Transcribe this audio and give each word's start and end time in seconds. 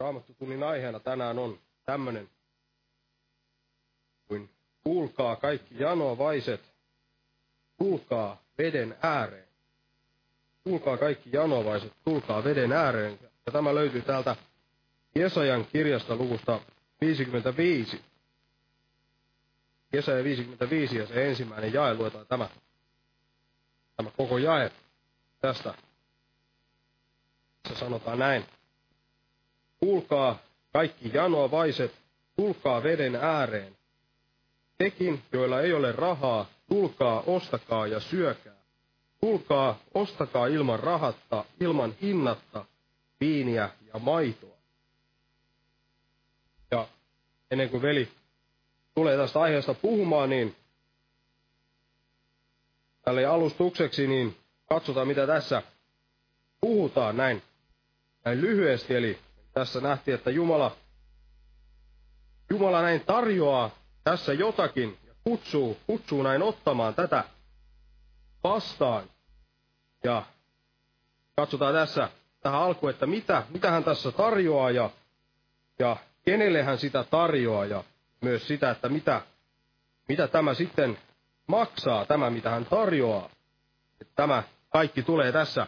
Raamattutunnin 0.00 0.62
aiheena 0.62 1.00
tänään 1.00 1.38
on 1.38 1.58
tämmöinen 1.84 2.30
kuin 4.28 4.50
kuulkaa 4.84 5.36
kaikki 5.36 5.74
janoavaiset, 5.78 6.74
tulkaa 7.78 8.42
veden 8.58 8.96
ääreen. 9.02 9.48
Kuulkaa 10.64 10.96
kaikki 10.96 11.30
janoavaiset, 11.32 11.92
tulkaa 12.04 12.44
veden 12.44 12.72
ääreen. 12.72 13.18
Ja 13.46 13.52
tämä 13.52 13.74
löytyy 13.74 14.02
täältä 14.02 14.36
Jesajan 15.14 15.64
kirjasta 15.64 16.16
luvusta 16.16 16.60
55. 17.00 18.00
Jesaja 19.92 20.24
55 20.24 20.96
ja 20.98 21.06
se 21.06 21.28
ensimmäinen 21.28 21.72
jae 21.72 21.94
luetaan 21.94 22.26
tämä, 22.26 22.48
tämä 23.96 24.10
koko 24.16 24.38
jae 24.38 24.72
tästä. 25.40 25.74
Se 27.68 27.74
sanotaan 27.74 28.18
näin. 28.18 28.59
Kuulkaa 29.80 30.38
kaikki 30.72 31.10
janoavaiset, 31.14 31.92
tulkaa 32.36 32.82
veden 32.82 33.16
ääreen. 33.16 33.76
Tekin, 34.78 35.22
joilla 35.32 35.60
ei 35.60 35.72
ole 35.72 35.92
rahaa, 35.92 36.46
tulkaa, 36.68 37.22
ostakaa 37.26 37.86
ja 37.86 38.00
syökää. 38.00 38.60
Tulkaa, 39.20 39.78
ostakaa 39.94 40.46
ilman 40.46 40.80
rahatta, 40.80 41.44
ilman 41.60 41.94
hinnatta, 42.02 42.64
viiniä 43.20 43.70
ja 43.94 43.98
maitoa. 43.98 44.56
Ja 46.70 46.88
ennen 47.50 47.70
kuin 47.70 47.82
veli 47.82 48.08
tulee 48.94 49.16
tästä 49.16 49.40
aiheesta 49.40 49.74
puhumaan, 49.74 50.30
niin 50.30 50.56
tälle 53.02 53.26
alustukseksi, 53.26 54.06
niin 54.06 54.36
katsotaan 54.68 55.06
mitä 55.08 55.26
tässä 55.26 55.62
puhutaan 56.60 57.16
näin, 57.16 57.42
näin 58.24 58.40
lyhyesti. 58.40 58.94
Eli 58.94 59.18
tässä 59.52 59.80
nähtiin, 59.80 60.14
että 60.14 60.30
Jumala, 60.30 60.76
Jumala 62.50 62.82
näin 62.82 63.00
tarjoaa 63.00 63.70
tässä 64.04 64.32
jotakin 64.32 64.98
ja 65.06 65.14
kutsuu, 65.24 65.76
kutsuu 65.86 66.22
näin 66.22 66.42
ottamaan 66.42 66.94
tätä 66.94 67.24
vastaan. 68.44 69.04
Ja 70.04 70.22
katsotaan 71.36 71.74
tässä 71.74 72.08
tähän 72.40 72.60
alkuun, 72.60 72.90
että 72.90 73.06
mitä, 73.06 73.42
mitä 73.50 73.70
hän 73.70 73.84
tässä 73.84 74.12
tarjoaa 74.12 74.70
ja, 74.70 74.90
ja 75.78 75.96
kenelle 76.24 76.62
hän 76.62 76.78
sitä 76.78 77.04
tarjoaa 77.04 77.64
ja 77.64 77.84
myös 78.20 78.46
sitä, 78.48 78.70
että 78.70 78.88
mitä, 78.88 79.22
mitä 80.08 80.28
tämä 80.28 80.54
sitten 80.54 80.98
maksaa, 81.46 82.06
tämä 82.06 82.30
mitä 82.30 82.50
hän 82.50 82.64
tarjoaa. 82.66 83.30
Että 84.00 84.12
tämä 84.16 84.42
kaikki 84.68 85.02
tulee 85.02 85.32
tässä, 85.32 85.66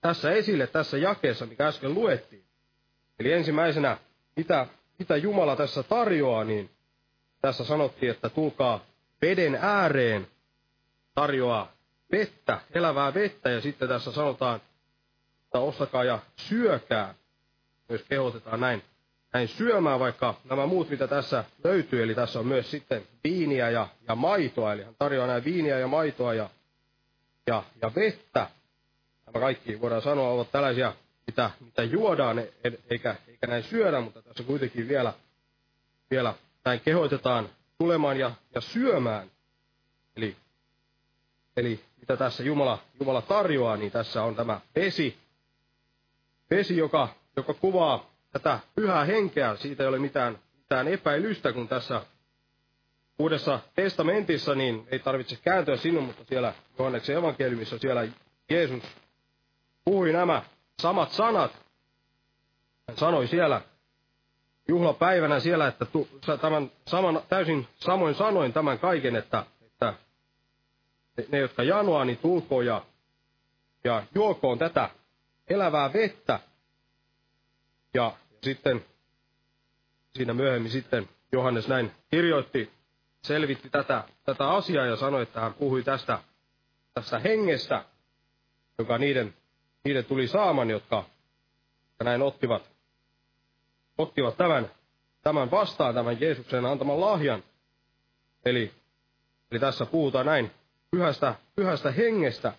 tässä 0.00 0.30
esille, 0.32 0.66
tässä 0.66 0.98
jakeessa, 0.98 1.46
mikä 1.46 1.66
äsken 1.66 1.94
luettiin. 1.94 2.44
Eli 3.18 3.32
ensimmäisenä, 3.32 3.98
mitä, 4.36 4.66
mitä 4.98 5.16
Jumala 5.16 5.56
tässä 5.56 5.82
tarjoaa, 5.82 6.44
niin 6.44 6.70
tässä 7.40 7.64
sanottiin, 7.64 8.10
että 8.10 8.28
tulkaa 8.28 8.80
veden 9.22 9.58
ääreen, 9.60 10.26
tarjoaa 11.14 11.72
vettä, 12.12 12.60
elävää 12.74 13.14
vettä, 13.14 13.50
ja 13.50 13.60
sitten 13.60 13.88
tässä 13.88 14.12
sanotaan, 14.12 14.60
että 15.44 15.58
ostakaa 15.58 16.04
ja 16.04 16.18
syökää. 16.36 17.14
Myös 17.88 18.02
kehotetaan 18.02 18.60
näin, 18.60 18.82
näin 19.32 19.48
syömään, 19.48 20.00
vaikka 20.00 20.34
nämä 20.44 20.66
muut, 20.66 20.90
mitä 20.90 21.08
tässä 21.08 21.44
löytyy, 21.64 22.02
eli 22.02 22.14
tässä 22.14 22.38
on 22.38 22.46
myös 22.46 22.70
sitten 22.70 23.02
viiniä 23.24 23.70
ja, 23.70 23.88
ja 24.08 24.14
maitoa, 24.14 24.72
eli 24.72 24.84
hän 24.84 24.94
tarjoaa 24.98 25.26
näin 25.26 25.44
viiniä 25.44 25.78
ja 25.78 25.86
maitoa 25.86 26.34
ja, 26.34 26.50
ja, 27.46 27.62
ja 27.82 27.90
vettä. 27.94 28.46
Nämä 29.26 29.40
kaikki 29.40 29.80
voidaan 29.80 30.02
sanoa 30.02 30.30
ovat 30.30 30.50
tällaisia, 30.52 30.92
mitä, 31.26 31.50
mitä 31.60 31.82
juodaan, 31.82 32.38
e, 32.38 32.46
eikä, 32.90 33.16
eikä 33.28 33.46
näin 33.46 33.62
syödä, 33.62 34.00
mutta 34.00 34.22
tässä 34.22 34.42
kuitenkin 34.42 34.88
vielä, 34.88 35.12
vielä 36.10 36.34
näin 36.64 36.80
kehoitetaan 36.80 37.48
tulemaan 37.78 38.18
ja, 38.18 38.30
ja 38.54 38.60
syömään. 38.60 39.30
Eli, 40.16 40.36
eli 41.56 41.80
mitä 41.96 42.16
tässä 42.16 42.42
Jumala, 42.42 42.78
Jumala 43.00 43.22
tarjoaa, 43.22 43.76
niin 43.76 43.92
tässä 43.92 44.22
on 44.22 44.36
tämä 44.36 44.60
vesi, 44.76 45.18
vesi 46.50 46.76
joka, 46.76 47.08
joka 47.36 47.54
kuvaa 47.54 48.10
tätä 48.32 48.58
pyhää 48.74 49.04
henkeä. 49.04 49.56
Siitä 49.56 49.82
ei 49.82 49.88
ole 49.88 49.98
mitään, 49.98 50.38
mitään 50.56 50.88
epäilystä, 50.88 51.52
kun 51.52 51.68
tässä 51.68 52.02
Uudessa 53.18 53.60
testamentissa, 53.74 54.54
niin 54.54 54.86
ei 54.90 54.98
tarvitse 54.98 55.36
kääntyä 55.36 55.76
sinun, 55.76 56.04
mutta 56.04 56.24
siellä 56.24 56.54
Johanneksen 56.78 57.16
evankeliumissa 57.16 57.78
siellä 57.78 58.08
Jeesus 58.50 58.82
puhui 59.84 60.12
nämä 60.12 60.42
samat 60.82 61.10
sanat. 61.12 61.52
Hän 62.88 62.96
sanoi 62.96 63.26
siellä 63.26 63.60
juhlapäivänä 64.68 65.40
siellä, 65.40 65.66
että 65.66 65.84
tu, 65.84 66.08
tämän 66.40 66.70
saman, 66.86 67.22
täysin 67.28 67.68
samoin 67.76 68.14
sanoin 68.14 68.52
tämän 68.52 68.78
kaiken, 68.78 69.16
että, 69.16 69.46
että 69.62 69.94
ne, 71.28 71.38
jotka 71.38 71.62
janoaa, 71.62 72.04
niin 72.04 72.18
tulkoo 72.18 72.62
ja, 72.62 72.84
ja 73.84 74.02
juokoon 74.14 74.58
tätä 74.58 74.90
elävää 75.48 75.92
vettä. 75.92 76.40
Ja 77.94 78.16
sitten 78.42 78.84
siinä 80.16 80.34
myöhemmin 80.34 80.70
sitten 80.70 81.08
Johannes 81.32 81.68
näin 81.68 81.92
kirjoitti, 82.10 82.72
selvitti 83.22 83.70
tätä, 83.70 84.04
tätä 84.24 84.50
asiaa 84.50 84.86
ja 84.86 84.96
sanoi, 84.96 85.22
että 85.22 85.40
hän 85.40 85.54
puhui 85.54 85.82
tästä, 85.82 86.18
tästä 86.94 87.18
hengestä, 87.18 87.84
joka 88.78 88.98
niiden, 88.98 89.34
niiden 89.84 90.04
tuli 90.04 90.26
saaman, 90.26 90.70
jotka 90.70 91.04
näin 92.04 92.22
ottivat 92.22 92.74
ottivat 93.98 94.36
tämän, 94.36 94.70
tämän 95.22 95.50
vastaan, 95.50 95.94
tämän 95.94 96.20
Jeesuksen 96.20 96.66
antaman 96.66 97.00
lahjan. 97.00 97.42
Eli, 98.44 98.72
eli 99.50 99.60
tässä 99.60 99.86
puhutaan 99.86 100.26
näin 100.26 100.50
pyhästä, 100.90 101.34
pyhästä 101.56 101.90
hengestä. 101.90 102.52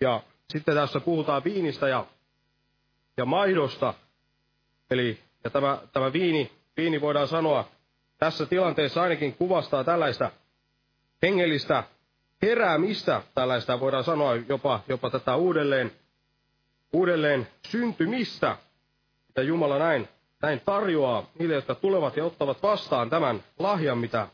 Ja 0.00 0.22
sitten 0.48 0.74
tässä 0.74 1.00
puhutaan 1.00 1.44
viinistä 1.44 1.88
ja, 1.88 2.06
ja 3.16 3.24
maidosta. 3.24 3.94
Eli 4.90 5.18
ja 5.44 5.50
tämä, 5.50 5.78
tämä 5.92 6.12
viini, 6.12 6.52
viini 6.76 7.00
voidaan 7.00 7.28
sanoa 7.28 7.68
tässä 8.18 8.46
tilanteessa 8.46 9.02
ainakin 9.02 9.34
kuvastaa 9.34 9.84
tällaista 9.84 10.30
hengellistä 11.22 11.84
heräämistä, 12.42 13.22
tällaista 13.34 13.80
voidaan 13.80 14.04
sanoa 14.04 14.36
jopa, 14.36 14.80
jopa 14.88 15.10
tätä 15.10 15.36
uudelleen, 15.36 15.92
uudelleen 16.92 17.48
syntymistä, 17.66 18.56
mitä 19.28 19.42
Jumala 19.42 19.78
näin 19.78 20.08
näin 20.42 20.60
tarjoaa 20.64 21.26
niille, 21.38 21.54
jotka 21.54 21.74
tulevat 21.74 22.16
ja 22.16 22.24
ottavat 22.24 22.62
vastaan 22.62 23.10
tämän 23.10 23.44
lahjan, 23.58 23.98
mitä, 23.98 24.28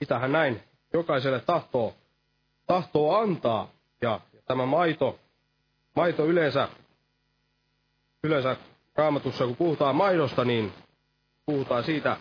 mitä 0.00 0.18
hän 0.18 0.32
näin 0.32 0.62
jokaiselle 0.92 1.40
tahtoo, 1.40 1.94
tahtoo 2.66 3.16
antaa. 3.16 3.70
Ja, 4.02 4.20
ja 4.32 4.42
tämä 4.44 4.66
maito, 4.66 5.18
maito 5.96 6.26
yleensä, 6.26 6.68
yleensä 8.24 8.56
raamatussa, 8.96 9.46
kun 9.46 9.56
puhutaan 9.56 9.96
maidosta, 9.96 10.44
niin 10.44 10.72
puhutaan 11.46 11.84
siitä 11.84 12.16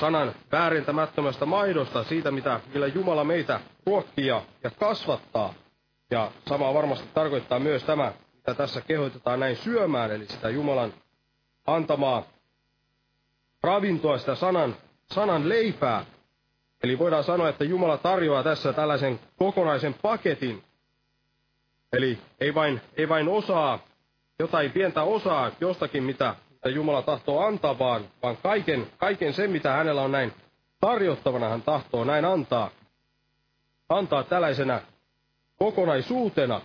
sanan 0.00 0.34
väärintämättömästä 0.52 1.46
maidosta, 1.46 2.04
siitä, 2.04 2.30
mitä, 2.30 2.60
millä 2.74 2.86
Jumala 2.86 3.24
meitä 3.24 3.60
ruokkii 3.86 4.26
ja 4.26 4.42
kasvattaa. 4.78 5.54
Ja 6.10 6.30
sama 6.48 6.74
varmasti 6.74 7.08
tarkoittaa 7.14 7.58
myös 7.58 7.84
tämä, 7.84 8.12
mitä 8.46 8.58
tässä 8.58 8.80
kehoitetaan 8.80 9.40
näin 9.40 9.56
syömään, 9.56 10.10
eli 10.10 10.26
sitä 10.26 10.50
Jumalan 10.50 10.94
antamaa 11.66 12.22
ravintoa, 13.62 14.18
sitä 14.18 14.34
sanan, 14.34 14.76
sanan 15.06 15.48
leipää. 15.48 16.04
Eli 16.82 16.98
voidaan 16.98 17.24
sanoa, 17.24 17.48
että 17.48 17.64
Jumala 17.64 17.98
tarjoaa 17.98 18.42
tässä 18.42 18.72
tällaisen 18.72 19.20
kokonaisen 19.36 19.94
paketin. 19.94 20.64
Eli 21.92 22.18
ei 22.40 22.54
vain, 22.54 22.80
ei 22.96 23.08
vain 23.08 23.28
osaa, 23.28 23.78
jotain 24.38 24.72
pientä 24.72 25.02
osaa 25.02 25.50
jostakin, 25.60 26.02
mitä, 26.02 26.34
mitä 26.50 26.68
Jumala 26.68 27.02
tahtoo 27.02 27.40
antaa, 27.40 27.78
vaan, 27.78 28.04
vaan 28.22 28.36
kaiken, 28.36 28.86
kaiken 28.98 29.32
sen, 29.32 29.50
mitä 29.50 29.72
hänellä 29.72 30.02
on 30.02 30.12
näin 30.12 30.32
tarjottavana, 30.80 31.48
hän 31.48 31.62
tahtoo 31.62 32.04
näin 32.04 32.24
antaa. 32.24 32.70
Antaa 33.88 34.22
tällaisena 34.24 34.80
kokonaisuutena. 35.56 36.60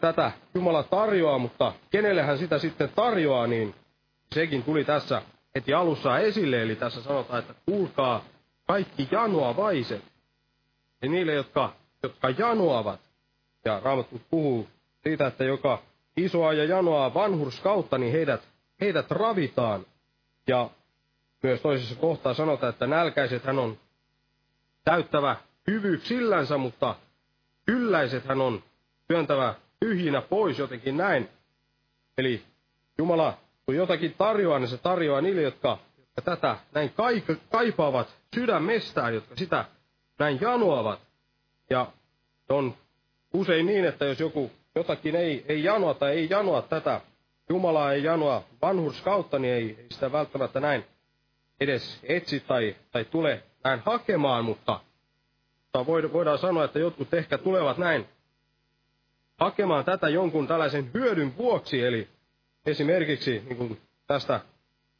Tätä 0.00 0.32
Jumala 0.54 0.82
tarjoaa, 0.82 1.38
mutta 1.38 1.72
kenelle 1.90 2.22
hän 2.22 2.38
sitä 2.38 2.58
sitten 2.58 2.88
tarjoaa, 2.94 3.46
niin 3.46 3.74
sekin 4.34 4.62
tuli 4.62 4.84
tässä 4.84 5.22
heti 5.54 5.74
alussa 5.74 6.18
esille, 6.18 6.62
eli 6.62 6.76
tässä 6.76 7.02
sanotaan, 7.02 7.38
että 7.38 7.54
kuulkaa 7.66 8.24
kaikki 8.66 9.08
janoavaiset. 9.10 10.02
Ja 11.02 11.08
niille, 11.08 11.34
jotka, 11.34 11.72
jotka 12.02 12.30
janoavat, 12.30 13.00
ja 13.64 13.80
Raamattu 13.84 14.20
puhuu 14.30 14.68
siitä, 15.02 15.26
että 15.26 15.44
joka 15.44 15.82
isoa 16.16 16.52
ja 16.52 16.64
janoaa 16.64 17.14
vanhurskautta, 17.14 17.98
niin 17.98 18.12
heidät, 18.12 18.48
heidät 18.80 19.10
ravitaan. 19.10 19.86
Ja 20.46 20.70
myös 21.42 21.60
toisessa 21.60 21.96
kohtaa 21.96 22.34
sanotaan, 22.34 22.70
että 22.70 22.86
nälkäiset 22.86 23.44
hän 23.44 23.58
on 23.58 23.78
täyttävä 24.84 25.36
sillänsä, 26.02 26.58
mutta 26.58 26.94
kylläiset 27.66 28.24
hän 28.24 28.40
on 28.40 28.62
työntävä 29.08 29.54
tyhjinä 29.84 30.22
pois 30.22 30.58
jotenkin 30.58 30.96
näin. 30.96 31.28
Eli 32.18 32.42
Jumala 32.98 33.38
kun 33.66 33.76
jotakin 33.76 34.14
tarjoaa, 34.18 34.58
niin 34.58 34.68
se 34.68 34.78
tarjoaa 34.78 35.20
niille, 35.20 35.42
jotka, 35.42 35.78
jotka 35.98 36.22
tätä 36.22 36.56
näin 36.72 36.92
kaipaavat 37.50 38.14
sydämestään, 38.34 39.14
jotka 39.14 39.36
sitä 39.36 39.64
näin 40.18 40.38
janoavat. 40.40 41.00
Ja 41.70 41.86
on 42.48 42.74
usein 43.34 43.66
niin, 43.66 43.84
että 43.84 44.04
jos 44.04 44.20
joku 44.20 44.50
jotakin 44.74 45.16
ei, 45.16 45.44
ei 45.48 45.64
janoa 45.64 45.94
tai 45.94 46.12
ei 46.12 46.26
janoa 46.30 46.62
tätä, 46.62 47.00
Jumalaa 47.48 47.92
ei 47.92 48.02
janoa 48.04 48.44
vanhurskautta, 48.62 49.38
niin 49.38 49.54
ei, 49.54 49.76
ei 49.78 49.86
sitä 49.90 50.12
välttämättä 50.12 50.60
näin 50.60 50.84
edes 51.60 52.00
etsi 52.02 52.40
tai, 52.40 52.76
tai 52.92 53.04
tule 53.04 53.42
näin 53.64 53.80
hakemaan, 53.84 54.44
mutta, 54.44 54.80
mutta 55.64 56.12
voidaan 56.12 56.38
sanoa, 56.38 56.64
että 56.64 56.78
jotkut 56.78 57.14
ehkä 57.14 57.38
tulevat 57.38 57.78
näin 57.78 58.08
hakemaan 59.44 59.84
tätä 59.84 60.08
jonkun 60.08 60.46
tällaisen 60.46 60.90
hyödyn 60.94 61.36
vuoksi, 61.36 61.82
eli 61.84 62.08
esimerkiksi, 62.66 63.42
niin 63.46 63.56
kuin 63.56 63.80
tästä 64.06 64.40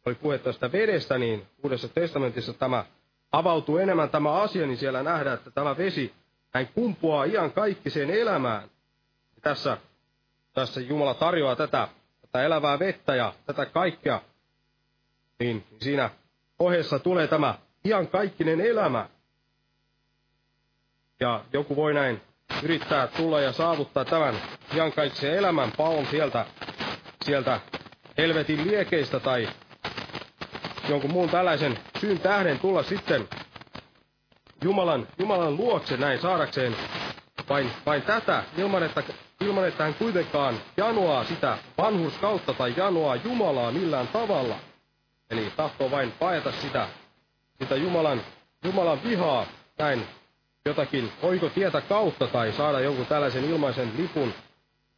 oli 0.06 0.14
puhe 0.14 0.38
tästä 0.38 0.72
vedestä, 0.72 1.18
niin 1.18 1.46
Uudessa 1.62 1.88
testamentissa 1.88 2.52
tämä 2.52 2.84
avautuu 3.32 3.78
enemmän 3.78 4.10
tämä 4.10 4.32
asia, 4.32 4.66
niin 4.66 4.76
siellä 4.76 5.02
nähdään, 5.02 5.34
että 5.38 5.50
tämä 5.50 5.76
vesi 5.76 6.14
hän 6.54 6.68
kumpuaa 6.74 7.24
ihan 7.24 7.52
kaikkiseen 7.52 8.10
elämään. 8.10 8.70
Tässä, 9.42 9.78
tässä 10.52 10.80
Jumala 10.80 11.14
tarjoaa 11.14 11.56
tätä, 11.56 11.88
tätä 12.20 12.42
elävää 12.42 12.78
vettä 12.78 13.14
ja 13.14 13.34
tätä 13.46 13.66
kaikkea, 13.66 14.20
niin 15.38 15.64
siinä 15.80 16.10
ohessa 16.58 16.98
tulee 16.98 17.26
tämä 17.26 17.58
ihan 17.84 18.08
kaikkinen 18.08 18.60
elämä. 18.60 19.08
Ja 21.20 21.44
joku 21.52 21.76
voi 21.76 21.94
näin 21.94 22.20
yrittää 22.62 23.06
tulla 23.06 23.40
ja 23.40 23.52
saavuttaa 23.52 24.04
tämän 24.04 24.34
iankaikkisen 24.74 25.34
elämän 25.34 25.72
paon 25.76 26.06
sieltä, 26.06 26.46
sieltä 27.24 27.60
helvetin 28.18 28.66
liekeistä 28.68 29.20
tai 29.20 29.48
jonkun 30.88 31.12
muun 31.12 31.30
tällaisen 31.30 31.78
syyn 32.00 32.20
tähden 32.20 32.58
tulla 32.58 32.82
sitten 32.82 33.28
Jumalan, 34.62 35.08
Jumalan 35.18 35.56
luokse 35.56 35.96
näin 35.96 36.18
saadakseen 36.20 36.76
vain, 37.48 37.70
vain 37.86 38.02
tätä, 38.02 38.42
ilman 38.58 38.82
että, 38.82 39.02
ilman 39.40 39.68
että 39.68 39.84
hän 39.84 39.94
kuitenkaan 39.94 40.54
janoaa 40.76 41.24
sitä 41.24 41.58
vanhurskautta 41.78 42.54
tai 42.54 42.74
janoaa 42.76 43.16
Jumalaa 43.16 43.72
millään 43.72 44.08
tavalla. 44.08 44.56
Eli 45.30 45.52
tahtoo 45.56 45.90
vain 45.90 46.12
paeta 46.12 46.52
sitä, 46.52 46.88
sitä 47.58 47.76
Jumalan, 47.76 48.20
Jumalan 48.64 49.02
vihaa 49.04 49.46
näin 49.78 50.06
jotakin 50.64 51.12
oiko 51.22 51.48
tietä 51.48 51.80
kautta 51.80 52.26
tai 52.26 52.52
saada 52.52 52.80
jonkun 52.80 53.06
tällaisen 53.06 53.44
ilmaisen 53.44 53.92
lipun, 53.98 54.34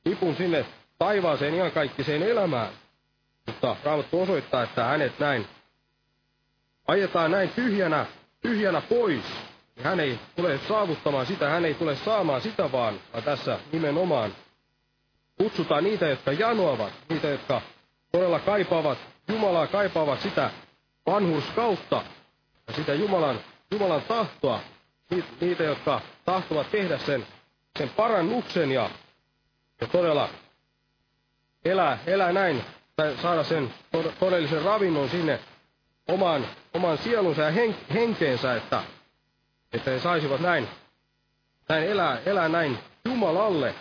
lipun 0.05 0.37
sinne 0.37 0.67
taivaaseen 0.99 1.55
ihan 1.55 1.73
kaikkiseen 1.73 2.23
elämään. 2.23 2.69
Mutta 3.47 3.77
Raamattu 3.85 4.23
osoittaa, 4.23 4.63
että 4.63 4.85
hänet 4.85 5.19
näin 5.19 5.47
ajetaan 6.89 7.31
näin 7.31 7.49
tyhjänä, 7.49 8.07
tyhjänä 8.41 8.81
pois. 8.81 9.25
Hän 9.83 10.01
ei 10.01 10.19
tule 10.37 10.59
saavuttamaan 10.69 11.27
sitä, 11.27 11.49
hän 11.49 11.65
ei 11.65 11.75
tule 11.75 11.97
saamaan 11.97 12.41
sitä 12.41 12.73
vaan, 12.73 13.01
vaan 13.12 13.23
tässä 13.25 13.59
nimenomaan 13.73 14.33
kutsutaan 15.39 15.85
niitä, 15.85 16.07
jotka 16.09 16.33
janoavat, 16.33 16.93
niitä, 17.09 17.29
jotka 17.29 17.62
todella 18.12 18.41
kaipaavat 18.41 18.99
Jumalaa, 19.29 19.67
kaipaavat 19.67 20.21
sitä 20.21 20.51
vanhurskautta 21.07 22.03
ja 22.69 22.75
sitä 22.75 22.95
Jumalan, 22.95 23.41
Jumalan 23.71 24.03
tahtoa, 24.03 24.61
niitä, 25.41 25.62
jotka 25.62 26.00
tahtovat 26.25 26.70
tehdä 26.70 26.99
sen, 26.99 27.26
sen 27.79 27.88
parannuksen 27.88 28.73
ja, 28.73 28.91
ja 29.81 29.87
todella 29.87 30.29
elää, 31.64 31.99
elää 32.06 32.32
näin, 32.32 32.64
tai 32.97 33.17
saada 33.23 33.44
sen 33.44 33.75
todellisen 34.20 34.62
ravinnon 34.62 35.08
sinne 35.08 35.41
omaan, 36.08 36.47
oman 36.75 36.99
sielunsa 36.99 37.43
ja 37.43 37.50
hen, 37.50 37.76
henkeensä, 37.94 38.56
että, 38.56 38.82
että 39.73 39.91
he 39.91 40.00
saisivat 40.00 40.41
näin, 40.41 40.69
näin 41.69 41.85
elää, 41.85 42.19
elää 42.26 42.49
näin 42.49 42.79
Jumalalle. 43.05 43.75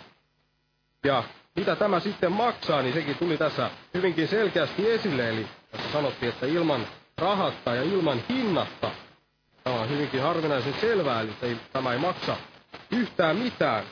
Ja 1.04 1.24
mitä 1.56 1.76
tämä 1.76 2.00
sitten 2.00 2.32
maksaa, 2.32 2.82
niin 2.82 2.94
sekin 2.94 3.16
tuli 3.16 3.36
tässä 3.36 3.70
hyvinkin 3.94 4.28
selkeästi 4.28 4.90
esille. 4.90 5.28
Eli 5.28 5.46
tässä 5.70 5.92
sanottiin, 5.92 6.32
että 6.32 6.46
ilman 6.46 6.86
rahatta 7.18 7.74
ja 7.74 7.82
ilman 7.82 8.22
hinnatta– 8.28 8.90
Tämä 9.66 9.80
on 9.80 9.88
hyvinkin 9.90 10.22
harvinaisen 10.22 10.74
selvää, 10.80 11.20
eli 11.20 11.32
ei, 11.42 11.56
tämä 11.72 11.92
ei 11.92 11.98
maksa 11.98 12.36
yhtään 12.90 13.36
mitään. 13.36 13.84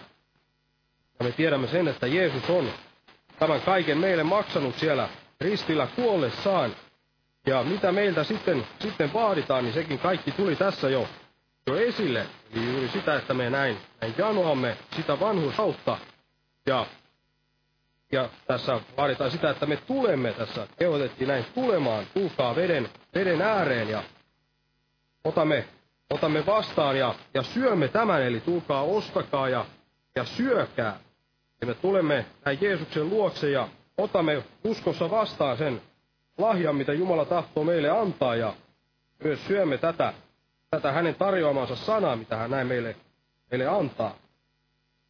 Ja 1.18 1.24
me 1.24 1.32
tiedämme 1.32 1.66
sen, 1.66 1.88
että 1.88 2.06
Jeesus 2.06 2.50
on 2.50 2.70
tämän 3.38 3.60
kaiken 3.60 3.98
meille 3.98 4.22
maksanut 4.22 4.78
siellä 4.78 5.08
ristillä 5.40 5.88
kuollessaan. 5.96 6.76
Ja 7.46 7.62
mitä 7.62 7.92
meiltä 7.92 8.24
sitten, 8.24 8.66
sitten 8.80 9.12
vaaditaan, 9.12 9.64
niin 9.64 9.74
sekin 9.74 9.98
kaikki 9.98 10.30
tuli 10.30 10.56
tässä 10.56 10.88
jo, 10.88 11.08
jo 11.66 11.76
esille. 11.76 12.26
Eli 12.52 12.72
juuri 12.72 12.88
sitä, 12.88 13.16
että 13.16 13.34
me 13.34 13.50
näin, 13.50 13.76
näin 14.00 14.14
janoamme 14.18 14.76
sitä 14.96 15.20
vanhurskautta. 15.20 15.98
Ja, 16.66 16.86
ja 18.12 18.28
tässä 18.46 18.80
vaaditaan 18.96 19.30
sitä, 19.30 19.50
että 19.50 19.66
me 19.66 19.76
tulemme 19.76 20.32
tässä, 20.32 20.68
kehotettiin 20.78 21.28
näin 21.28 21.44
tulemaan, 21.54 22.06
tulkaa 22.14 22.56
veden, 22.56 22.88
veden 23.14 23.42
ääreen 23.42 23.88
ja 23.88 24.02
otamme, 25.24 25.64
otamme 26.10 26.46
vastaan 26.46 26.98
ja, 26.98 27.14
ja 27.34 27.42
syömme 27.42 27.88
tämän, 27.88 28.22
eli 28.22 28.40
tulkaa 28.40 28.82
ostakaa 28.82 29.48
ja, 29.48 29.66
ja 30.16 30.24
syökää. 30.24 30.98
Ja 31.60 31.66
me 31.66 31.74
tulemme 31.74 32.26
näin 32.44 32.58
Jeesuksen 32.60 33.10
luokse 33.10 33.50
ja 33.50 33.68
otamme 33.98 34.42
uskossa 34.64 35.10
vastaan 35.10 35.56
sen 35.56 35.82
lahjan, 36.38 36.76
mitä 36.76 36.92
Jumala 36.92 37.24
tahtoo 37.24 37.64
meille 37.64 37.90
antaa 37.90 38.36
ja 38.36 38.54
myös 39.24 39.46
syömme 39.46 39.78
tätä, 39.78 40.12
tätä 40.70 40.92
hänen 40.92 41.14
tarjoamansa 41.14 41.76
sanaa, 41.76 42.16
mitä 42.16 42.36
hän 42.36 42.50
näin 42.50 42.66
meille, 42.66 42.96
meille 43.50 43.66
antaa. 43.66 44.16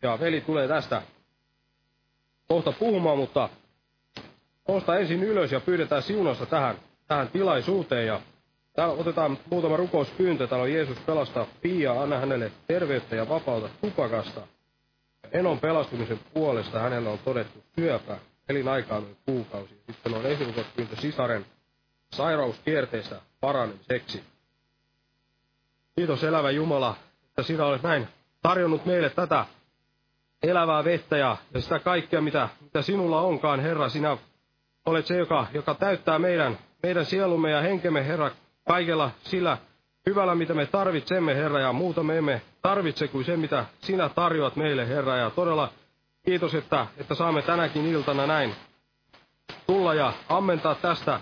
Ja 0.03 0.21
veli 0.21 0.41
tulee 0.41 0.69
tästä 0.69 1.03
kohta 2.49 2.73
puhumaan, 2.73 3.19
mutta 3.19 3.49
nosta 4.69 4.99
ensin 4.99 5.23
ylös 5.23 5.53
ja 5.53 5.61
pyydetään 5.61 6.03
siunasta 6.03 6.47
tähän, 6.47 6.77
tähän 7.09 7.29
tilaisuuteen 7.29 8.07
ja 8.07 8.21
Täällä 8.75 8.95
otetaan 8.95 9.39
muutama 9.51 9.77
rukouspyyntö. 9.77 10.47
Täällä 10.47 10.63
on 10.63 10.73
Jeesus 10.73 10.99
pelastaa 10.99 11.47
Pia, 11.63 12.03
anna 12.03 12.19
hänelle 12.19 12.53
terveyttä 12.67 13.17
ja 13.17 13.29
vapauta 13.29 13.69
tupakasta. 13.81 14.41
Enon 15.33 15.59
pelastumisen 15.59 16.21
puolesta 16.35 16.79
hänellä 16.79 17.11
on 17.11 17.19
todettu 17.19 17.65
syöpä, 17.77 18.19
elinaikaa 18.49 19.01
noin 19.01 19.17
kuukausi. 19.27 19.81
Sitten 19.87 20.15
on 20.15 20.27
esirukouspyyntö 20.27 20.97
sisaren 20.97 21.47
sairauskierteestä 22.15 23.21
paranemiseksi. 23.41 24.25
Kiitos 25.97 26.25
elävä 26.25 26.51
Jumala, 26.51 26.97
että 27.29 27.43
sinä 27.43 27.65
olet 27.65 27.83
näin 27.83 28.09
tarjonnut 28.43 28.87
meille 28.87 29.11
tätä 29.11 29.47
elävää 30.43 30.85
vettä 30.85 31.17
ja, 31.17 31.37
ja 31.55 31.61
sitä 31.61 31.79
kaikkea, 31.79 32.21
mitä, 32.21 32.49
mitä 32.61 32.83
sinulla 32.83 33.21
onkaan, 33.21 33.61
Herra. 33.61 33.89
Sinä 33.89 34.19
olet 34.87 35.07
se, 35.07 35.17
joka, 35.17 35.47
joka 35.53 35.75
täyttää 35.75 36.19
meidän, 36.19 36.59
meidän 36.83 37.05
sielumme 37.05 37.51
ja 37.51 37.61
henkemme, 37.61 38.07
Herra, 38.07 38.31
kaikella 38.69 39.11
sillä 39.23 39.59
hyvällä, 40.07 40.35
mitä 40.35 40.55
me 40.55 40.67
tarvitsemme, 40.67 41.35
Herra, 41.35 41.61
ja 41.61 41.73
muuta 41.73 42.03
me 42.03 42.19
emme 42.19 42.43
tarvitse 42.63 43.09
kuin 43.09 43.25
se, 43.25 43.37
mitä 43.37 43.65
sinä 43.81 44.09
tarjoat 44.09 44.57
meille, 44.57 44.89
Herra. 44.89 45.17
Ja 45.17 45.31
todella 45.31 45.69
kiitos, 46.25 46.55
että, 46.55 46.87
että 46.97 47.15
saamme 47.15 47.43
tänäkin 47.43 47.87
iltana 47.87 48.27
näin 48.27 48.55
tulla 49.67 49.95
ja 49.95 50.13
ammentaa 50.29 50.75
tästä 50.75 51.21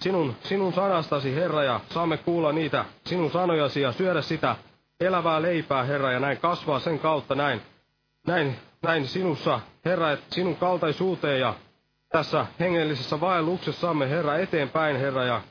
sinun, 0.00 0.34
sinun 0.42 0.72
sanastasi, 0.72 1.34
Herra, 1.34 1.64
ja 1.64 1.80
saamme 1.90 2.16
kuulla 2.16 2.52
niitä 2.52 2.84
sinun 3.06 3.30
sanojasi 3.30 3.80
ja 3.80 3.92
syödä 3.92 4.22
sitä 4.22 4.56
elävää 5.00 5.42
leipää, 5.42 5.84
Herra, 5.84 6.12
ja 6.12 6.20
näin 6.20 6.38
kasvaa 6.38 6.80
sen 6.80 6.98
kautta 6.98 7.34
näin, 7.34 7.62
näin, 8.26 8.56
näin 8.82 9.06
sinussa, 9.06 9.60
Herra, 9.84 10.12
että 10.12 10.34
sinun 10.34 10.56
kaltaisuuteen 10.56 11.40
ja 11.40 11.54
tässä 12.08 12.46
hengellisessä 12.60 13.20
vaelluksessamme, 13.20 14.10
Herra, 14.10 14.36
eteenpäin, 14.36 14.96
Herra, 14.96 15.24
ja 15.24 15.42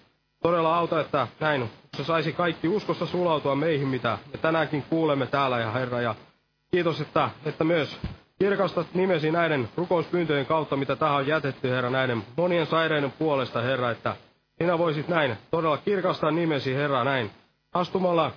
todella 0.41 0.77
auta, 0.77 1.01
että 1.01 1.27
näin 1.39 1.69
se 1.97 2.03
saisi 2.03 2.33
kaikki 2.33 2.67
uskossa 2.67 3.05
sulautua 3.05 3.55
meihin, 3.55 3.87
mitä 3.87 4.17
me 4.31 4.37
tänäänkin 4.37 4.83
kuulemme 4.89 5.27
täällä, 5.27 5.59
ja 5.59 5.71
Herra, 5.71 6.01
ja 6.01 6.15
kiitos, 6.71 7.01
että, 7.01 7.29
että 7.45 7.63
myös 7.63 7.99
kirkastat 8.39 8.87
nimesi 8.93 9.31
näiden 9.31 9.69
rukouspyyntöjen 9.75 10.45
kautta, 10.45 10.75
mitä 10.75 10.95
tähän 10.95 11.17
on 11.17 11.27
jätetty, 11.27 11.69
Herra, 11.69 11.89
näiden 11.89 12.23
monien 12.37 12.65
sairaiden 12.65 13.11
puolesta, 13.11 13.61
Herra, 13.61 13.91
että 13.91 14.15
sinä 14.57 14.77
voisit 14.77 15.07
näin 15.07 15.37
todella 15.51 15.77
kirkastaa 15.77 16.31
nimesi, 16.31 16.75
Herra, 16.75 17.03
näin 17.03 17.31
astumalla 17.73 18.31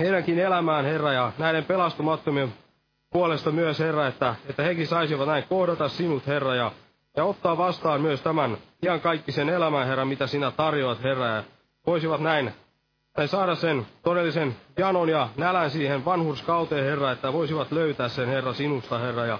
heidänkin 0.00 0.38
elämään, 0.38 0.84
Herra, 0.84 1.12
ja 1.12 1.32
näiden 1.38 1.64
pelastumattomien 1.64 2.52
puolesta 3.12 3.50
myös, 3.50 3.78
Herra, 3.78 4.06
että, 4.06 4.34
että 4.48 4.62
hekin 4.62 4.86
saisivat 4.86 5.26
näin 5.26 5.44
kohdata 5.48 5.88
sinut, 5.88 6.26
Herra, 6.26 6.54
ja 6.54 6.72
ja 7.16 7.24
ottaa 7.24 7.58
vastaan 7.58 8.00
myös 8.00 8.20
tämän 8.20 8.56
ihan 8.82 9.00
kaikki 9.00 9.32
sen 9.32 9.48
elämän, 9.48 9.86
Herra, 9.86 10.04
mitä 10.04 10.26
sinä 10.26 10.50
tarjoat, 10.50 11.02
Herra, 11.02 11.26
ja 11.26 11.44
voisivat 11.86 12.20
näin 12.20 12.54
tai 13.12 13.28
saada 13.28 13.54
sen 13.54 13.86
todellisen 14.02 14.56
janon 14.78 15.08
ja 15.08 15.28
nälän 15.36 15.70
siihen 15.70 16.04
vanhurskauteen, 16.04 16.84
Herra, 16.84 17.10
että 17.12 17.32
voisivat 17.32 17.72
löytää 17.72 18.08
sen, 18.08 18.28
Herra, 18.28 18.52
sinusta, 18.52 18.98
Herra, 18.98 19.26
ja 19.26 19.38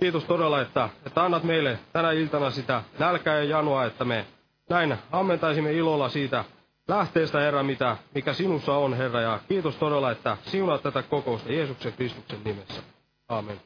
kiitos 0.00 0.24
todella, 0.24 0.60
että, 0.60 0.88
että 1.06 1.24
annat 1.24 1.42
meille 1.42 1.78
tänä 1.92 2.12
iltana 2.12 2.50
sitä 2.50 2.82
nälkää 2.98 3.38
ja 3.38 3.44
janoa, 3.44 3.84
että 3.84 4.04
me 4.04 4.26
näin 4.68 4.96
ammentaisimme 5.12 5.72
ilolla 5.72 6.08
siitä 6.08 6.44
lähteestä, 6.88 7.40
Herra, 7.40 7.62
mitä, 7.62 7.96
mikä 8.14 8.32
sinussa 8.32 8.76
on, 8.76 8.94
Herra. 8.94 9.20
Ja 9.20 9.40
kiitos 9.48 9.76
todella, 9.76 10.10
että 10.10 10.36
siunaat 10.42 10.82
tätä 10.82 11.02
kokousta 11.02 11.52
Jeesuksen 11.52 11.92
Kristuksen 11.92 12.40
nimessä. 12.44 12.82
Aamen. 13.28 13.60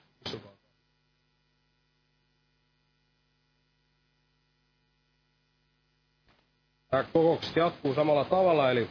Tämä 6.93 7.05
kokoukset 7.13 7.57
jatkuu 7.57 7.95
samalla 7.95 8.25
tavalla, 8.25 8.71
eli 8.71 8.91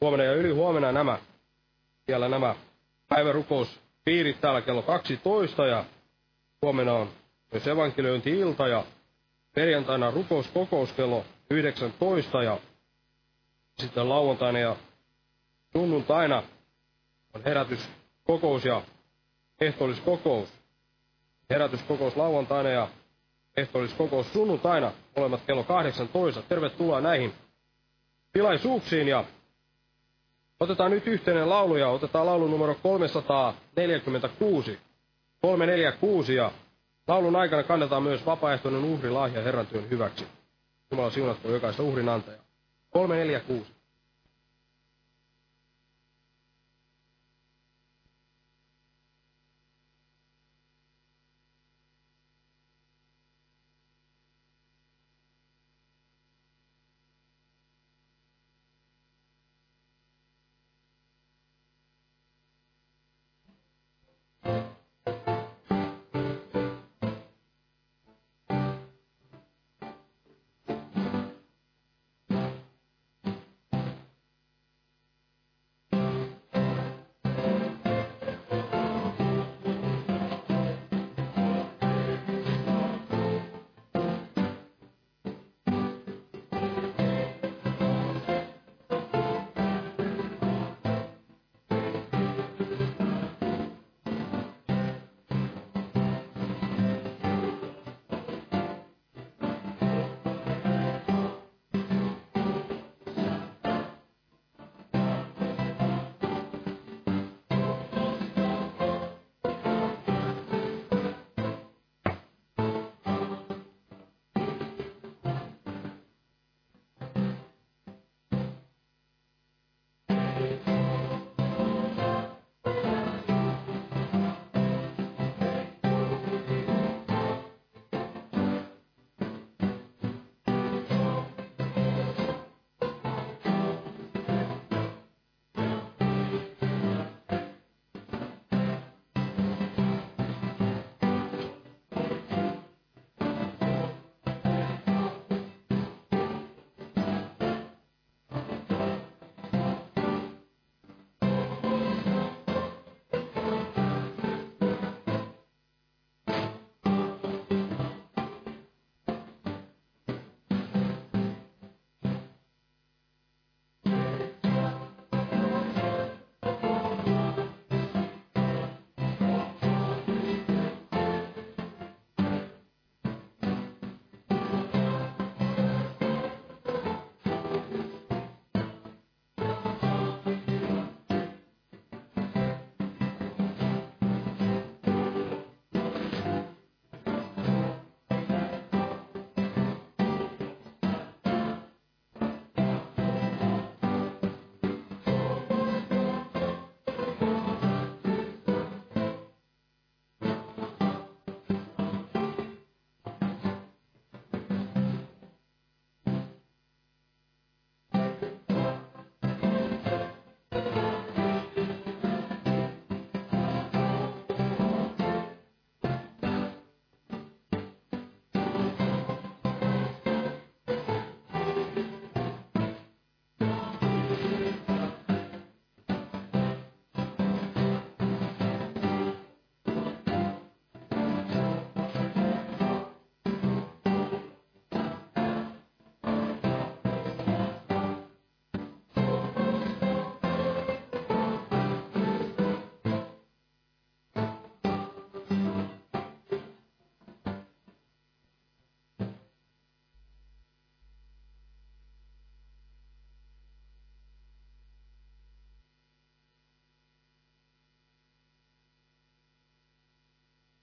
huomenna 0.00 0.24
ja 0.24 0.34
ylihuomenna 0.34 0.92
nämä, 0.92 1.18
vielä 2.08 2.28
nämä 2.28 2.54
päivärukouspiirit 3.08 4.40
täällä 4.40 4.60
kello 4.60 4.82
12 4.82 5.66
ja 5.66 5.84
huomenna 6.62 6.92
on 6.92 7.08
myös 7.52 7.66
evankeliointi-ilta 7.66 8.68
ja 8.68 8.84
perjantaina 9.54 10.10
rukouskokous 10.10 10.92
kello 10.92 11.24
19 11.50 12.42
ja 12.42 12.58
sitten 13.78 14.08
lauantaina 14.08 14.58
ja 14.58 14.76
sunnuntaina 15.72 16.42
on 17.34 17.44
herätyskokous 17.44 18.64
ja 18.64 18.82
ehtoolliskokous. 19.60 20.48
Herätyskokous 21.50 22.16
lauantaina 22.16 22.68
ja 22.68 22.88
ehtoolliskokous 23.56 24.32
sunnuntaina, 24.32 24.92
molemmat 25.16 25.40
kello 25.46 25.64
18. 25.64 26.42
Tervetuloa 26.48 27.00
näihin 27.00 27.32
tilaisuuksiin 28.32 29.08
ja 29.08 29.24
otetaan 30.60 30.90
nyt 30.90 31.06
yhteinen 31.06 31.50
laulu 31.50 31.76
ja 31.76 31.88
otetaan 31.88 32.26
laulu 32.26 32.48
numero 32.48 32.76
346. 32.82 34.78
346 35.42 36.34
ja 36.34 36.52
laulun 37.08 37.36
aikana 37.36 37.62
kannetaan 37.62 38.02
myös 38.02 38.26
vapaaehtoinen 38.26 38.84
uhrilahja 38.84 39.42
Herran 39.42 39.66
työn 39.66 39.90
hyväksi. 39.90 40.26
Jumala 40.90 41.10
siunatko 41.10 41.48
jokaista 41.48 41.82
uhrin 41.82 42.08
antajaa. 42.08 42.42
346. 42.90 43.81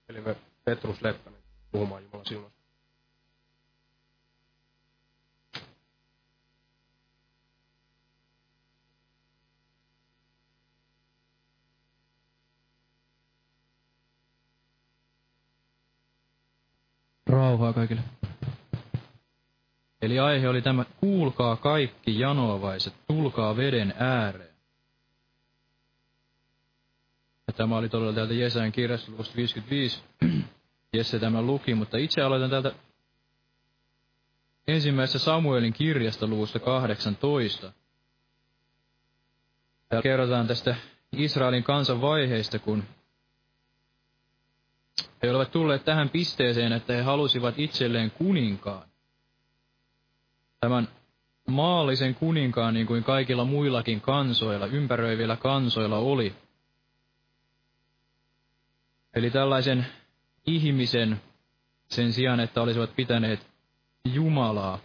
Eli 0.10 0.24
Petrus 0.66 1.02
Leppänen 1.02 1.40
puhumaan 1.72 2.04
Jumalan 2.04 2.26
siunasta. 2.26 2.60
Rauhaa 17.28 17.74
kaikille. 17.74 18.02
Eli 20.02 20.20
aihe 20.20 20.50
oli 20.50 20.62
tämä, 20.62 20.86
kuulkaa 21.00 21.56
kaikki 21.56 22.20
janoavaiset, 22.20 22.94
tulkaa 23.08 23.58
veden 23.58 23.94
ääreen. 24.00 24.59
Ja 27.50 27.54
tämä 27.54 27.78
oli 27.78 27.90
todella 27.90 28.14
täältä 28.14 28.34
Jesajan 28.34 28.72
kirjasta 28.72 29.12
luvusta 29.12 29.36
55. 29.36 30.04
Jesse 30.94 31.20
tämä 31.20 31.42
luki, 31.42 31.76
mutta 31.76 31.98
itse 31.98 32.22
aloitan 32.22 32.50
täältä 32.50 32.72
ensimmäisessä 34.68 35.20
Samuelin 35.20 35.74
kirjasta 35.74 36.28
luvusta 36.28 36.60
18. 36.60 37.74
Täällä 39.90 40.04
kerrotaan 40.04 40.48
tästä 40.48 40.76
Israelin 41.12 41.64
kansan 41.64 42.02
vaiheista, 42.02 42.60
kun 42.60 42.84
he 45.24 45.30
olivat 45.30 45.52
tulleet 45.52 45.86
tähän 45.86 46.10
pisteeseen, 46.10 46.74
että 46.74 46.94
he 46.94 47.02
halusivat 47.02 47.60
itselleen 47.60 48.12
kuninkaan. 48.12 48.88
Tämän 50.60 50.88
maallisen 51.48 52.16
kuninkaan, 52.16 52.74
niin 52.74 52.88
kuin 52.88 53.04
kaikilla 53.04 53.46
muillakin 53.46 54.02
kansoilla, 54.02 54.66
ympäröivillä 54.66 55.36
kansoilla 55.36 55.98
oli. 55.98 56.49
Eli 59.20 59.32
tällaisen 59.32 59.86
ihmisen 60.46 61.22
sen 61.88 62.14
sijaan, 62.14 62.40
että 62.40 62.62
olisivat 62.62 62.96
pitäneet 62.96 63.48
Jumalaa, 64.06 64.80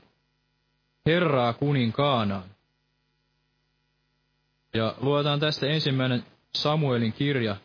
Herraa 1.07 1.53
kuninkaanaan. 1.53 2.45
Ja 4.75 4.95
luetaan 5.01 5.41
tästä 5.41 5.67
ensimmäinen 5.67 6.25
Samuelin 6.55 7.13
kirja, 7.13 7.57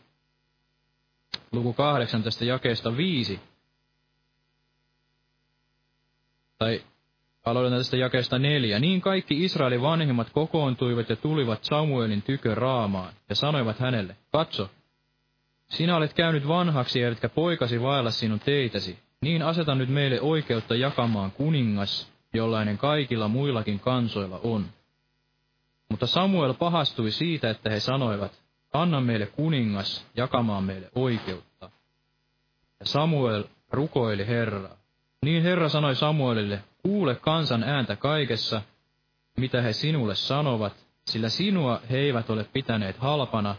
luku 1.52 1.74
18 1.74 2.46
jakeesta 2.46 2.98
5. 2.98 3.40
Tai 6.58 6.84
aloitetaan 7.46 7.80
tästä 7.80 7.98
jakeesta 7.98 8.40
neljä. 8.40 8.80
Niin 8.80 9.02
kaikki 9.02 9.44
Israelin 9.44 9.82
vanhimmat 9.82 10.30
kokoontuivat 10.30 11.10
ja 11.10 11.16
tulivat 11.16 11.64
Samuelin 11.64 12.22
tykö 12.22 12.56
raamaan 12.56 13.14
ja 13.30 13.36
sanoivat 13.36 13.80
hänelle, 13.80 14.18
katso, 14.32 14.70
sinä 15.70 15.96
olet 15.96 16.14
käynyt 16.14 16.48
vanhaksi, 16.48 17.04
etkä 17.04 17.30
poikasi 17.30 17.82
vaella 17.82 18.12
sinun 18.12 18.40
teitäsi. 18.40 19.00
Niin 19.22 19.42
aseta 19.42 19.76
nyt 19.76 19.90
meille 19.90 20.22
oikeutta 20.22 20.76
jakamaan 20.76 21.32
kuningas, 21.32 22.12
jollainen 22.34 22.78
kaikilla 22.78 23.28
muillakin 23.28 23.80
kansoilla 23.80 24.40
on. 24.44 24.66
Mutta 25.90 26.08
Samuel 26.08 26.54
pahastui 26.54 27.12
siitä, 27.12 27.50
että 27.50 27.70
he 27.70 27.80
sanoivat, 27.80 28.42
anna 28.74 29.02
meille 29.02 29.26
kuningas 29.26 30.06
jakamaan 30.16 30.64
meille 30.64 30.90
oikeutta. 30.96 31.70
Ja 32.80 32.86
Samuel 32.86 33.44
rukoili 33.72 34.28
Herraa. 34.28 34.76
Niin 35.22 35.44
Herra 35.44 35.70
sanoi 35.70 35.96
Samuelille, 35.96 36.64
kuule 36.84 37.16
kansan 37.16 37.64
ääntä 37.64 37.96
kaikessa, 37.96 38.62
mitä 39.38 39.62
he 39.62 39.74
sinulle 39.74 40.16
sanovat, 40.16 40.74
sillä 41.06 41.30
sinua 41.30 41.82
he 41.90 41.98
eivät 41.98 42.30
ole 42.30 42.44
pitäneet 42.54 42.98
halpana, 42.98 43.56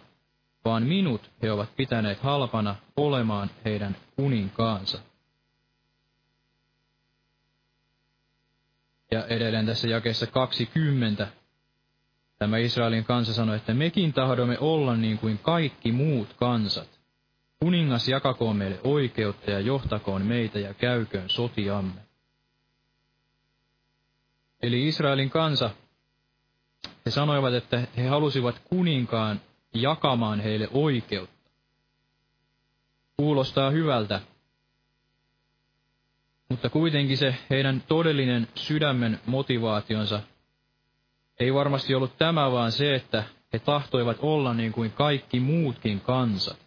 vaan 0.64 0.82
minut 0.82 1.30
he 1.42 1.52
ovat 1.52 1.76
pitäneet 1.76 2.20
halpana 2.20 2.76
olemaan 2.96 3.50
heidän 3.64 3.96
kuninkaansa. 4.16 4.98
Ja 9.10 9.26
edelleen 9.26 9.66
tässä 9.66 9.88
jakeessa 9.88 10.26
20 10.26 11.28
tämä 12.38 12.58
Israelin 12.58 13.04
kansa 13.04 13.34
sanoi, 13.34 13.56
että 13.56 13.74
mekin 13.74 14.12
tahdomme 14.12 14.58
olla 14.58 14.96
niin 14.96 15.18
kuin 15.18 15.38
kaikki 15.38 15.92
muut 15.92 16.34
kansat. 16.36 17.00
Kuningas 17.58 18.08
jakakoon 18.08 18.56
meille 18.56 18.80
oikeutta 18.84 19.50
ja 19.50 19.60
johtakoon 19.60 20.22
meitä 20.22 20.58
ja 20.58 20.74
käyköön 20.74 21.30
sotiamme. 21.30 22.00
Eli 24.62 24.88
Israelin 24.88 25.30
kansa, 25.30 25.70
he 27.06 27.10
sanoivat, 27.10 27.54
että 27.54 27.86
he 27.96 28.08
halusivat 28.08 28.58
kuninkaan 28.58 29.40
jakamaan 29.74 30.40
heille 30.40 30.68
oikeutta. 30.72 31.50
Kuulostaa 33.16 33.70
hyvältä, 33.70 34.20
mutta 36.48 36.70
kuitenkin 36.70 37.18
se 37.18 37.34
heidän 37.50 37.82
todellinen 37.88 38.48
sydämen 38.54 39.20
motivaationsa 39.26 40.22
ei 41.40 41.54
varmasti 41.54 41.94
ollut 41.94 42.18
tämä, 42.18 42.52
vaan 42.52 42.72
se, 42.72 42.94
että 42.94 43.24
he 43.52 43.58
tahtoivat 43.58 44.16
olla 44.20 44.54
niin 44.54 44.72
kuin 44.72 44.92
kaikki 44.92 45.40
muutkin 45.40 46.00
kansat. 46.00 46.58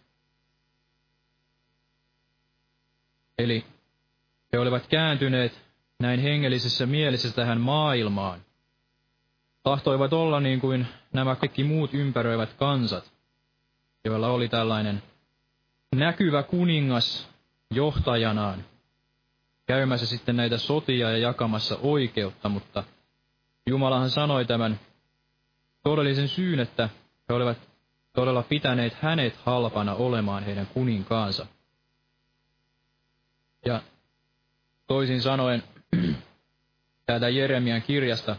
Eli 3.38 3.64
he 4.52 4.58
olivat 4.58 4.86
kääntyneet 4.86 5.64
näin 6.00 6.20
hengellisessä 6.20 6.86
mielessä 6.86 7.32
tähän 7.32 7.60
maailmaan. 7.60 8.43
Tahtoivat 9.64 10.12
olla 10.12 10.40
niin 10.40 10.60
kuin 10.60 10.86
nämä 11.12 11.36
kaikki 11.36 11.64
muut 11.64 11.94
ympäröivät 11.94 12.52
kansat, 12.52 13.12
joilla 14.04 14.28
oli 14.28 14.48
tällainen 14.48 15.02
näkyvä 15.94 16.42
kuningas 16.42 17.28
johtajanaan, 17.70 18.64
käymässä 19.66 20.06
sitten 20.06 20.36
näitä 20.36 20.58
sotia 20.58 21.10
ja 21.10 21.18
jakamassa 21.18 21.78
oikeutta, 21.82 22.48
mutta 22.48 22.84
Jumalahan 23.66 24.10
sanoi 24.10 24.44
tämän 24.44 24.80
todellisen 25.82 26.28
syyn, 26.28 26.60
että 26.60 26.88
he 27.28 27.34
olivat 27.34 27.58
todella 28.12 28.42
pitäneet 28.42 28.94
hänet 28.94 29.36
halpana 29.36 29.94
olemaan 29.94 30.44
heidän 30.44 30.66
kuninkaansa. 30.66 31.46
Ja 33.66 33.82
toisin 34.86 35.22
sanoen, 35.22 35.62
täältä 37.06 37.28
Jeremian 37.28 37.82
kirjasta, 37.82 38.36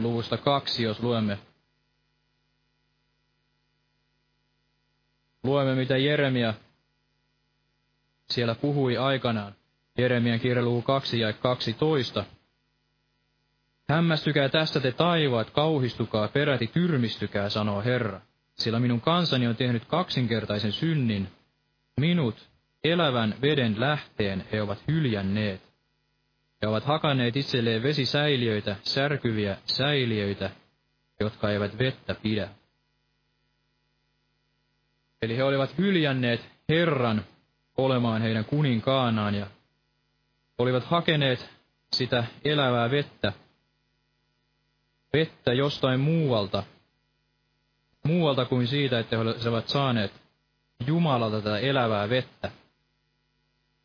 luvusta 0.00 0.36
kaksi, 0.36 0.82
jos 0.82 1.02
luemme, 1.02 1.38
luemme 5.42 5.74
mitä 5.74 5.96
Jeremia 5.96 6.54
siellä 8.30 8.54
puhui 8.54 8.96
aikanaan. 8.96 9.54
Jeremian 9.98 10.40
kirja 10.40 10.62
luku 10.62 10.82
2 10.82 11.20
ja 11.20 11.32
12. 11.32 12.24
Hämmästykää 13.88 14.48
tästä 14.48 14.80
te 14.80 14.92
taivaat, 14.92 15.50
kauhistukaa, 15.50 16.28
peräti 16.28 16.66
tyrmistykää, 16.66 17.48
sanoo 17.48 17.82
Herra. 17.82 18.20
Sillä 18.54 18.80
minun 18.80 19.00
kansani 19.00 19.46
on 19.46 19.56
tehnyt 19.56 19.84
kaksinkertaisen 19.84 20.72
synnin. 20.72 21.28
Minut, 21.96 22.48
elävän 22.84 23.34
veden 23.42 23.80
lähteen, 23.80 24.44
he 24.52 24.62
ovat 24.62 24.78
hyljänneet. 24.88 25.69
He 26.62 26.66
ovat 26.66 26.84
hakanneet 26.84 27.36
itselleen 27.36 27.82
vesisäiliöitä, 27.82 28.76
särkyviä 28.82 29.56
säiliöitä, 29.64 30.50
jotka 31.20 31.50
eivät 31.50 31.78
vettä 31.78 32.14
pidä. 32.14 32.48
Eli 35.22 35.36
he 35.36 35.44
olivat 35.44 35.78
hyljänneet 35.78 36.48
Herran 36.68 37.24
olemaan 37.76 38.22
heidän 38.22 38.44
kuninkaanaan 38.44 39.34
ja 39.34 39.46
olivat 40.58 40.84
hakeneet 40.84 41.50
sitä 41.92 42.24
elävää 42.44 42.90
vettä, 42.90 43.32
vettä 45.12 45.52
jostain 45.52 46.00
muualta, 46.00 46.62
muualta 48.02 48.44
kuin 48.44 48.66
siitä, 48.66 48.98
että 48.98 49.16
he 49.16 49.22
olisivat 49.22 49.68
saaneet 49.68 50.12
Jumalalta 50.86 51.40
tätä 51.40 51.58
elävää 51.58 52.08
vettä. 52.08 52.50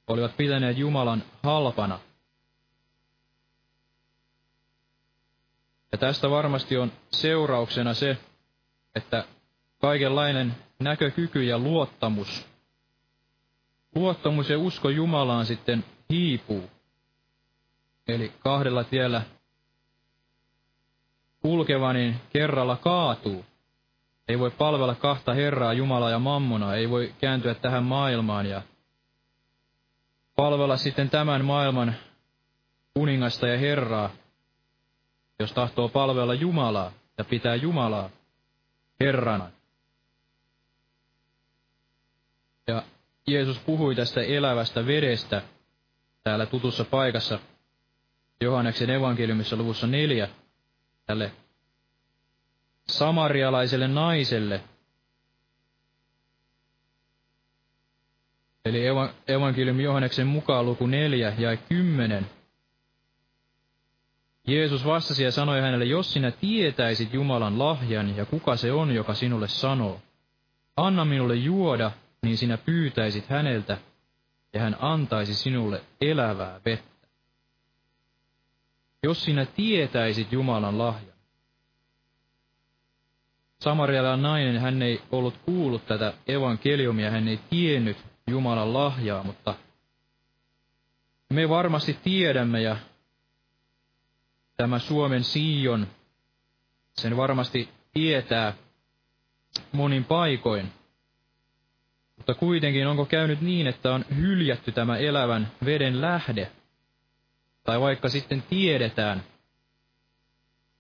Olivat 0.07 0.38
pitäneet 0.38 0.77
Jumalan 0.77 1.23
halpana. 1.43 1.99
Ja 5.91 5.98
tästä 5.98 6.30
varmasti 6.30 6.78
on 6.78 6.91
seurauksena 7.12 7.93
se, 7.93 8.17
että 8.95 9.26
kaikenlainen 9.82 10.56
näkökyky 10.80 11.43
ja 11.43 11.60
luottamus, 11.60 12.48
luottamus 13.95 14.50
ja 14.50 14.60
usko 14.60 14.89
Jumalaan 14.89 15.45
sitten 15.45 15.86
hiipuu. 16.10 16.69
Eli 18.08 18.32
kahdella 18.39 18.84
tiellä 18.84 19.21
kulkeva, 21.41 21.93
niin 21.93 22.15
kerralla 22.30 22.76
kaatuu. 22.76 23.45
Ei 24.28 24.39
voi 24.39 24.52
palvella 24.52 24.95
kahta 24.95 25.34
Herraa, 25.34 25.74
Jumalaa 25.74 26.10
ja 26.10 26.19
Mammonaa, 26.19 26.76
ei 26.76 26.89
voi 26.89 27.13
kääntyä 27.19 27.54
tähän 27.54 27.84
maailmaan 27.84 28.45
ja 28.45 28.62
palvella 30.36 30.78
sitten 30.78 31.10
tämän 31.10 31.45
maailman 31.45 31.95
kuningasta 32.93 33.48
ja 33.48 33.58
Herraa, 33.58 34.10
jos 35.39 35.52
tahtoo 35.54 35.89
palvella 35.89 36.34
Jumalaa 36.34 36.91
ja 37.17 37.24
pitää 37.24 37.56
Jumalaa 37.56 38.10
Herrana. 39.00 39.52
Ja 42.67 42.84
Jeesus 43.28 43.60
puhui 43.60 43.95
tästä 43.95 44.21
elävästä 44.21 44.86
vedestä 44.86 45.41
täällä 46.24 46.45
tutussa 46.45 46.86
paikassa 46.86 47.39
Johanneksen 48.41 48.89
evankeliumissa 48.89 49.56
luvussa 49.56 49.88
neljä 49.88 50.30
tälle 51.06 51.32
samarialaiselle 52.88 53.88
naiselle. 53.88 54.62
Eli 58.65 58.84
evankeliumi 59.28 59.84
Johanneksen 59.84 60.28
mukaan 60.28 60.65
luku 60.65 60.88
neljä 60.88 61.34
ja 61.38 61.58
kymmenen. 61.58 62.30
Jeesus 64.47 64.86
vastasi 64.86 65.23
ja 65.23 65.31
sanoi 65.31 65.62
hänelle, 65.62 65.86
jos 65.86 66.13
sinä 66.13 66.31
tietäisit 66.31 67.13
Jumalan 67.13 67.60
lahjan 67.60 68.17
ja 68.17 68.25
kuka 68.25 68.55
se 68.55 68.71
on, 68.71 68.95
joka 68.95 69.13
sinulle 69.13 69.47
sanoo, 69.47 70.01
anna 70.77 71.05
minulle 71.05 71.36
juoda, 71.36 71.91
niin 72.21 72.38
sinä 72.38 72.58
pyytäisit 72.58 73.27
häneltä, 73.29 73.77
ja 74.53 74.62
hän 74.62 74.77
antaisi 74.79 75.36
sinulle 75.36 75.81
elävää 76.01 76.60
vettä. 76.65 77.08
Jos 79.03 79.23
sinä 79.23 79.45
tietäisit 79.45 80.31
Jumalan 80.31 80.77
lahjan. 80.77 81.15
Samarialainen 83.60 84.23
nainen, 84.23 84.62
hän 84.62 84.81
ei 84.81 85.01
ollut 85.12 85.38
kuullut 85.45 85.86
tätä 85.86 86.13
evankeliumia, 86.27 87.12
hän 87.12 87.27
ei 87.27 87.39
tiennyt 87.49 87.97
Jumalan 88.27 88.73
lahjaa, 88.73 89.23
mutta 89.23 89.55
me 91.29 91.49
varmasti 91.49 91.97
tiedämme 92.03 92.62
ja 92.62 92.77
tämä 94.58 94.80
Suomen 94.80 95.24
Sion, 95.24 95.88
sen 96.94 97.18
varmasti 97.18 97.70
tietää 97.94 98.54
monin 99.72 100.04
paikoin. 100.04 100.72
Mutta 102.18 102.34
kuitenkin 102.34 102.88
onko 102.88 103.06
käynyt 103.06 103.41
niin, 103.41 103.68
että 103.68 103.94
on 103.94 104.06
hyljätty 104.15 104.72
tämä 104.72 104.98
elävän 104.98 105.52
veden 105.65 106.02
lähde? 106.02 106.52
Tai 107.63 107.82
vaikka 107.82 108.10
sitten 108.10 108.41
tiedetään, 108.41 109.24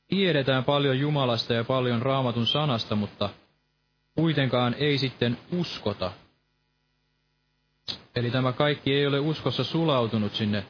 tiedetään 0.07 0.63
paljon 0.63 0.99
Jumalasta 0.99 1.53
ja 1.53 1.63
paljon 1.63 2.01
raamatun 2.01 2.47
sanasta, 2.47 2.95
mutta 2.95 3.29
kuitenkaan 4.15 4.73
ei 4.73 4.97
sitten 4.97 5.37
uskota. 5.51 6.11
Eli 8.15 8.31
tämä 8.31 8.51
kaikki 8.53 8.93
ei 8.93 9.07
ole 9.07 9.19
uskossa 9.19 9.63
sulautunut 9.63 10.35
sinne 10.35 10.65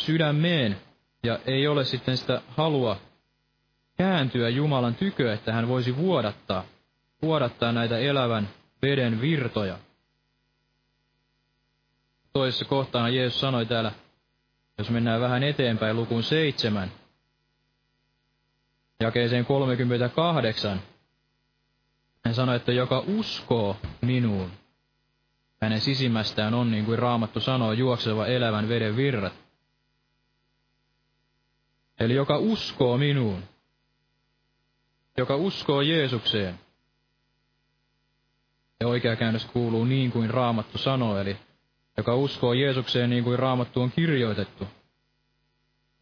sydämeen, 0.00 0.80
ja 1.24 1.38
ei 1.46 1.68
ole 1.68 1.84
sitten 1.84 2.16
sitä 2.16 2.42
halua 2.48 2.96
kääntyä 3.96 4.48
Jumalan 4.48 4.94
tykö, 4.94 5.32
että 5.32 5.52
hän 5.52 5.68
voisi 5.68 5.96
vuodattaa, 5.96 6.64
vuodattaa 7.22 7.72
näitä 7.72 7.98
elävän 7.98 8.48
veden 8.82 9.20
virtoja. 9.20 9.78
Toisessa 12.32 12.64
kohtaan 12.64 13.14
Jeesus 13.14 13.40
sanoi 13.40 13.66
täällä, 13.66 13.92
jos 14.78 14.90
mennään 14.90 15.20
vähän 15.20 15.42
eteenpäin 15.42 15.96
lukuun 15.96 16.22
seitsemän, 16.22 16.92
jakeeseen 19.00 19.44
38, 19.44 20.80
hän 22.24 22.34
sanoi, 22.34 22.56
että 22.56 22.72
joka 22.72 23.04
uskoo 23.06 23.76
minuun, 24.00 24.50
hänen 25.62 25.80
sisimmästään 25.80 26.54
on, 26.54 26.70
niin 26.70 26.84
kuin 26.84 26.98
Raamattu 26.98 27.40
sanoo, 27.40 27.72
juokseva 27.72 28.26
elävän 28.26 28.68
veden 28.68 28.96
virrat. 28.96 29.43
Eli 32.00 32.14
joka 32.14 32.38
uskoo 32.38 32.98
minuun, 32.98 33.42
joka 35.16 35.36
uskoo 35.36 35.80
Jeesukseen. 35.80 36.60
Ja 38.80 38.88
oikea 38.88 39.16
käännös 39.16 39.44
kuuluu 39.44 39.84
niin 39.84 40.12
kuin 40.12 40.30
Raamattu 40.30 40.78
sanoo, 40.78 41.18
eli 41.18 41.36
joka 41.96 42.14
uskoo 42.14 42.52
Jeesukseen 42.52 43.10
niin 43.10 43.24
kuin 43.24 43.38
Raamattu 43.38 43.80
on 43.82 43.90
kirjoitettu. 43.90 44.66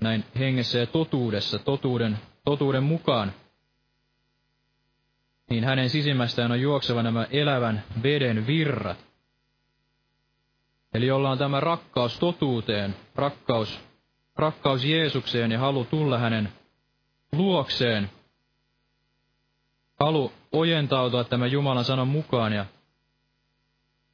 Näin 0.00 0.24
hengessä 0.38 0.78
ja 0.78 0.86
totuudessa, 0.86 1.58
totuuden, 1.58 2.18
totuuden 2.44 2.82
mukaan. 2.82 3.32
Niin 5.50 5.64
hänen 5.64 5.90
sisimmästään 5.90 6.52
on 6.52 6.60
juokseva 6.60 7.02
nämä 7.02 7.26
elävän 7.30 7.84
veden 8.02 8.46
virrat. 8.46 9.06
Eli 10.94 11.06
jolla 11.06 11.30
on 11.30 11.38
tämä 11.38 11.60
rakkaus 11.60 12.18
totuuteen, 12.18 12.96
rakkaus 13.14 13.80
rakkaus 14.36 14.84
Jeesukseen 14.84 15.52
ja 15.52 15.58
halu 15.58 15.84
tulla 15.84 16.18
hänen 16.18 16.52
luokseen, 17.32 18.10
halu 20.00 20.32
ojentautua 20.52 21.24
tämän 21.24 21.52
Jumalan 21.52 21.84
sanan 21.84 22.08
mukaan 22.08 22.52
ja 22.52 22.66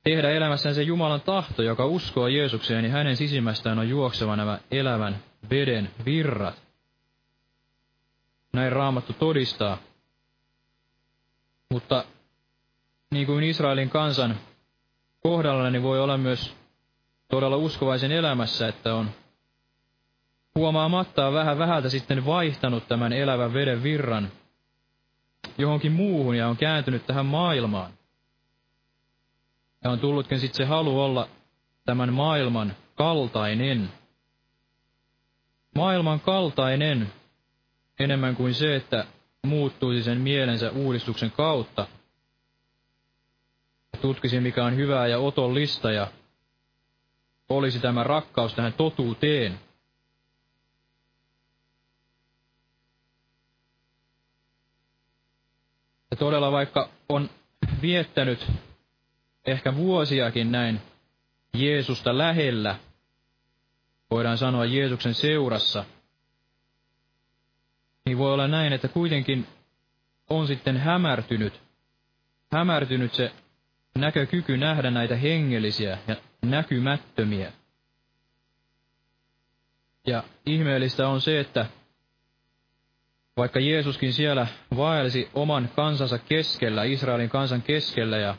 tehdä 0.04 0.30
elämässään 0.30 0.74
se 0.74 0.82
Jumalan 0.82 1.20
tahto, 1.20 1.62
joka 1.62 1.86
uskoo 1.86 2.28
Jeesukseen, 2.28 2.82
niin 2.82 2.92
hänen 2.92 3.16
sisimmästään 3.16 3.78
on 3.78 3.88
juokseva 3.88 4.36
nämä 4.36 4.58
elävän 4.70 5.22
veden 5.50 5.90
virrat. 6.04 6.62
Näin 8.52 8.72
Raamattu 8.72 9.12
todistaa. 9.12 9.78
Mutta 11.70 12.04
niin 13.10 13.26
kuin 13.26 13.44
Israelin 13.44 13.90
kansan 13.90 14.36
kohdalla, 15.20 15.70
niin 15.70 15.82
voi 15.82 16.00
olla 16.00 16.16
myös 16.18 16.56
todella 17.28 17.56
uskovaisen 17.56 18.12
elämässä, 18.12 18.68
että 18.68 18.94
on 18.94 19.10
huomaamatta 20.58 21.26
on 21.26 21.34
vähän 21.34 21.58
vähältä 21.58 21.88
sitten 21.88 22.26
vaihtanut 22.26 22.88
tämän 22.88 23.12
elävän 23.12 23.54
veden 23.54 23.82
virran 23.82 24.28
johonkin 25.58 25.92
muuhun 25.92 26.36
ja 26.36 26.48
on 26.48 26.56
kääntynyt 26.56 27.06
tähän 27.06 27.26
maailmaan. 27.26 27.92
Ja 29.84 29.90
on 29.90 30.00
tullutkin 30.00 30.40
sitten 30.40 30.56
se 30.56 30.64
halu 30.64 31.00
olla 31.00 31.28
tämän 31.84 32.12
maailman 32.12 32.74
kaltainen. 32.94 33.92
Maailman 35.74 36.20
kaltainen 36.20 37.12
enemmän 38.00 38.36
kuin 38.36 38.54
se, 38.54 38.76
että 38.76 39.04
muuttuisi 39.46 40.02
sen 40.02 40.20
mielensä 40.20 40.70
uudistuksen 40.70 41.30
kautta. 41.30 41.86
Tutkisi, 44.00 44.40
mikä 44.40 44.64
on 44.64 44.76
hyvää 44.76 45.06
ja 45.06 45.18
otollista 45.18 45.92
ja 45.92 46.06
olisi 47.48 47.80
tämä 47.80 48.04
rakkaus 48.04 48.54
tähän 48.54 48.72
totuuteen. 48.72 49.60
Ja 56.10 56.16
todella 56.16 56.52
vaikka 56.52 56.90
on 57.08 57.30
viettänyt 57.82 58.50
ehkä 59.46 59.76
vuosiakin 59.76 60.52
näin 60.52 60.80
Jeesusta 61.54 62.18
lähellä, 62.18 62.76
voidaan 64.10 64.38
sanoa 64.38 64.64
Jeesuksen 64.64 65.14
seurassa, 65.14 65.84
niin 68.06 68.18
voi 68.18 68.32
olla 68.32 68.48
näin, 68.48 68.72
että 68.72 68.88
kuitenkin 68.88 69.46
on 70.30 70.46
sitten 70.46 70.76
hämärtynyt, 70.76 71.60
hämärtynyt 72.52 73.14
se 73.14 73.32
näkökyky 73.98 74.56
nähdä 74.56 74.90
näitä 74.90 75.16
hengellisiä 75.16 75.98
ja 76.08 76.16
näkymättömiä. 76.42 77.52
Ja 80.06 80.24
ihmeellistä 80.46 81.08
on 81.08 81.20
se, 81.20 81.40
että 81.40 81.66
vaikka 83.38 83.60
Jeesuskin 83.60 84.12
siellä 84.12 84.46
vaelsi 84.76 85.28
oman 85.34 85.68
kansansa 85.76 86.18
keskellä, 86.18 86.84
Israelin 86.84 87.28
kansan 87.28 87.62
keskellä, 87.62 88.18
ja 88.18 88.36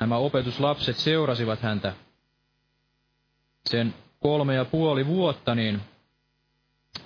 nämä 0.00 0.16
opetuslapset 0.16 0.96
seurasivat 0.96 1.60
häntä 1.60 1.92
sen 3.66 3.94
kolme 4.20 4.54
ja 4.54 4.64
puoli 4.64 5.06
vuotta, 5.06 5.54
niin 5.54 5.80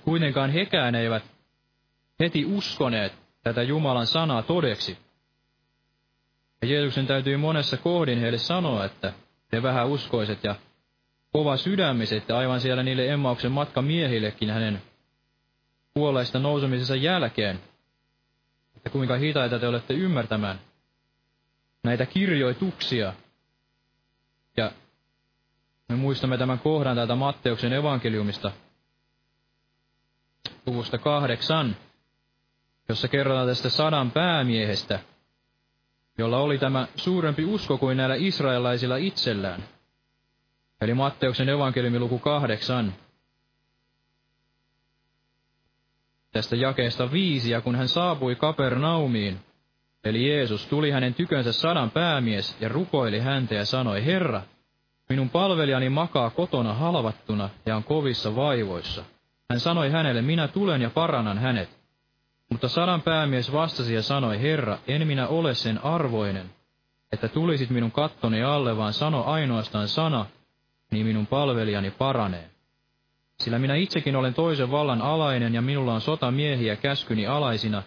kuitenkaan 0.03 0.49
hekään 0.49 0.95
eivät 0.95 1.23
heti 2.19 2.45
uskoneet 2.45 3.13
tätä 3.43 3.63
Jumalan 3.63 4.07
sanaa 4.07 4.41
todeksi. 4.41 4.97
Ja 6.61 6.67
Jeesuksen 6.67 7.07
täytyy 7.07 7.37
monessa 7.37 7.77
kohdin 7.77 8.19
heille 8.19 8.37
sanoa, 8.37 8.85
että 8.85 9.13
te 9.51 9.63
vähän 9.63 9.87
uskoiset 9.87 10.43
ja 10.43 10.55
kova 11.31 11.57
sydämiset, 11.57 12.29
ja 12.29 12.37
aivan 12.37 12.61
siellä 12.61 12.83
niille 12.83 13.07
Emmauksen 13.07 13.51
matkamiehillekin 13.51 14.49
hänen 14.49 14.81
kuolleista 15.93 16.39
nousemisensa 16.39 16.95
jälkeen, 16.95 17.59
että 18.77 18.89
kuinka 18.89 19.15
hitaita 19.15 19.59
te 19.59 19.67
olette 19.67 19.93
ymmärtämään 19.93 20.59
näitä 21.83 22.05
kirjoituksia. 22.05 23.13
Ja 24.57 24.71
me 25.89 25.95
muistamme 25.95 26.37
tämän 26.37 26.59
kohdan 26.59 26.95
täältä 26.95 27.15
Matteuksen 27.15 27.73
evankeliumista, 27.73 28.51
luvusta 30.65 30.97
kahdeksan, 30.97 31.75
jossa 32.89 33.07
kerrotaan 33.07 33.47
tästä 33.47 33.69
sadan 33.69 34.11
päämiehestä, 34.11 34.99
jolla 36.17 36.37
oli 36.37 36.57
tämä 36.57 36.87
suurempi 36.95 37.45
usko 37.45 37.77
kuin 37.77 37.97
näillä 37.97 38.15
israelaisilla 38.15 38.97
itsellään. 38.97 39.63
Eli 40.81 40.93
Matteuksen 40.93 41.49
evankeliumi 41.49 41.99
luku 41.99 42.19
kahdeksan, 42.19 42.93
tästä 46.33 46.55
jakeesta 46.55 47.11
viisi, 47.11 47.51
ja 47.51 47.61
kun 47.61 47.75
hän 47.75 47.87
saapui 47.87 48.35
Kapernaumiin, 48.35 49.39
eli 50.03 50.29
Jeesus 50.29 50.65
tuli 50.67 50.91
hänen 50.91 51.13
tykönsä 51.13 51.51
sadan 51.51 51.91
päämies 51.91 52.57
ja 52.59 52.69
rukoili 52.69 53.19
häntä 53.19 53.55
ja 53.55 53.65
sanoi, 53.65 54.05
Herra, 54.05 54.41
minun 55.09 55.29
palvelijani 55.29 55.89
makaa 55.89 56.29
kotona 56.29 56.73
halvattuna 56.73 57.49
ja 57.65 57.75
on 57.75 57.83
kovissa 57.83 58.35
vaivoissa. 58.35 59.03
Hän 59.49 59.59
sanoi 59.59 59.89
hänelle, 59.89 60.21
minä 60.21 60.47
tulen 60.47 60.81
ja 60.81 60.89
parannan 60.89 61.37
hänet. 61.37 61.69
Mutta 62.49 62.67
sadan 62.67 63.01
päämies 63.01 63.51
vastasi 63.51 63.93
ja 63.93 64.01
sanoi, 64.01 64.41
Herra, 64.41 64.77
en 64.87 65.07
minä 65.07 65.27
ole 65.27 65.55
sen 65.55 65.83
arvoinen, 65.85 66.49
että 67.11 67.27
tulisit 67.27 67.69
minun 67.69 67.91
kattoni 67.91 68.43
alle, 68.43 68.77
vaan 68.77 68.93
sano 68.93 69.23
ainoastaan 69.23 69.87
sana, 69.87 70.25
niin 70.91 71.05
minun 71.05 71.27
palvelijani 71.27 71.91
paranee. 71.91 72.52
Sillä 73.39 73.59
minä 73.59 73.75
itsekin 73.75 74.15
olen 74.15 74.33
toisen 74.33 74.71
vallan 74.71 75.01
alainen 75.01 75.53
ja 75.53 75.61
minulla 75.61 75.93
on 75.93 76.01
sotamiehiä 76.01 76.75
käskyni 76.75 77.27
alaisina. 77.27 77.83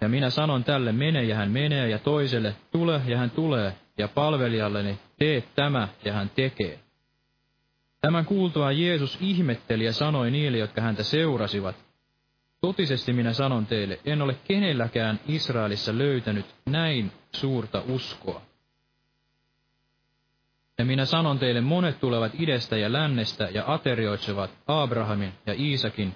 Ja 0.00 0.08
minä 0.08 0.30
sanon 0.30 0.64
tälle, 0.64 0.92
mene 0.92 1.24
ja 1.24 1.36
hän 1.36 1.50
menee, 1.50 1.88
ja 1.88 1.98
toiselle, 1.98 2.56
tule 2.70 3.02
ja 3.06 3.18
hän 3.18 3.30
tulee, 3.30 3.74
ja 3.98 4.08
palvelijalleni, 4.08 4.98
tee 5.18 5.42
tämä 5.54 5.88
ja 6.04 6.12
hän 6.12 6.30
tekee. 6.34 6.78
Tämän 8.00 8.24
kuultuaan 8.24 8.80
Jeesus 8.80 9.18
ihmetteli 9.20 9.84
ja 9.84 9.92
sanoi 9.92 10.30
niille, 10.30 10.58
jotka 10.58 10.80
häntä 10.80 11.02
seurasivat, 11.02 11.76
Totisesti 12.60 13.12
minä 13.12 13.32
sanon 13.32 13.66
teille, 13.66 14.00
en 14.04 14.22
ole 14.22 14.36
kenelläkään 14.48 15.20
Israelissa 15.28 15.98
löytänyt 15.98 16.46
näin 16.66 17.12
suurta 17.32 17.82
uskoa. 17.88 18.42
Ja 20.80 20.84
minä 20.84 21.04
sanon 21.04 21.38
teille, 21.38 21.60
monet 21.60 22.00
tulevat 22.00 22.32
idestä 22.38 22.76
ja 22.76 22.92
lännestä 22.92 23.48
ja 23.52 23.64
aterioitsevat 23.66 24.50
Abrahamin 24.66 25.32
ja 25.46 25.54
Iisakin 25.54 26.14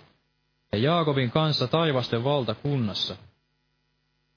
ja 0.73 0.79
Jaakobin 0.79 1.31
kanssa 1.31 1.67
taivasten 1.67 2.25
valtakunnassa. 2.25 3.17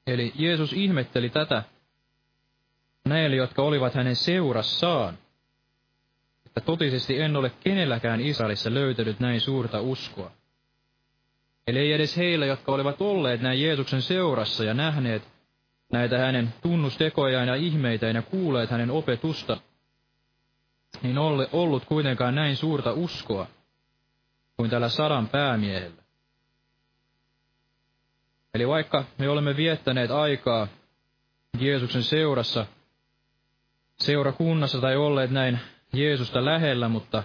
Eli 0.08 0.34
Jeesus 0.36 0.74
ihmetteli 0.74 1.30
tätä 1.30 1.64
näille, 3.06 3.36
jotka 3.36 3.62
olivat 3.62 3.94
hänen 3.94 4.16
seurassaan, 4.16 5.18
että 6.46 6.62
totisesti 6.62 7.22
en 7.22 7.36
ole 7.36 7.52
kenelläkään 7.64 8.22
Israelissa 8.22 8.74
löytänyt 8.74 9.20
näin 9.20 9.42
suurta 9.42 9.82
uskoa. 9.82 10.32
Eli 11.68 11.80
ei 11.80 11.94
edes 11.94 12.18
heillä, 12.18 12.46
jotka 12.46 12.72
olivat 12.72 13.02
olleet 13.02 13.42
näin 13.42 13.62
Jeesuksen 13.62 14.02
seurassa 14.02 14.64
ja 14.64 14.74
nähneet 14.74 15.24
näitä 15.92 16.18
hänen 16.18 16.54
tunnustekojaan 16.62 17.48
ja 17.48 17.56
ihmeitään 17.56 18.16
ja 18.16 18.22
kuulleet 18.22 18.70
hänen 18.70 18.92
opetusta, 18.92 19.58
niin 21.04 21.18
ole 21.18 21.50
ollut 21.54 21.86
kuitenkaan 21.86 22.36
näin 22.36 22.56
suurta 22.56 22.94
uskoa 22.94 23.48
kuin 24.58 24.70
tällä 24.70 24.90
sadan 24.90 25.28
päämiehellä. 25.28 26.04
Eli 28.54 28.68
vaikka 28.68 29.06
me 29.18 29.30
olemme 29.30 29.56
viettäneet 29.58 30.12
aikaa 30.12 30.68
Jeesuksen 31.60 32.04
seurassa, 32.04 32.66
seurakunnassa 34.00 34.82
tai 34.82 34.96
olleet 34.96 35.32
näin 35.32 35.60
Jeesusta 35.94 36.46
lähellä, 36.46 36.90
mutta 36.90 37.24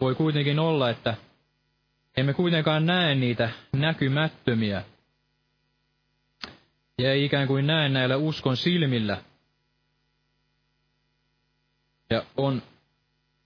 voi 0.00 0.14
kuitenkin 0.14 0.58
olla, 0.58 0.90
että 0.90 1.14
emme 2.16 2.34
kuitenkaan 2.34 2.86
näe 2.86 3.14
niitä 3.14 3.50
näkymättömiä. 3.72 4.82
Ja 6.98 7.12
ei 7.12 7.24
ikään 7.24 7.46
kuin 7.46 7.66
näe 7.66 7.88
näillä 7.88 8.16
uskon 8.16 8.56
silmillä. 8.56 9.22
Ja 12.14 12.22
on, 12.36 12.62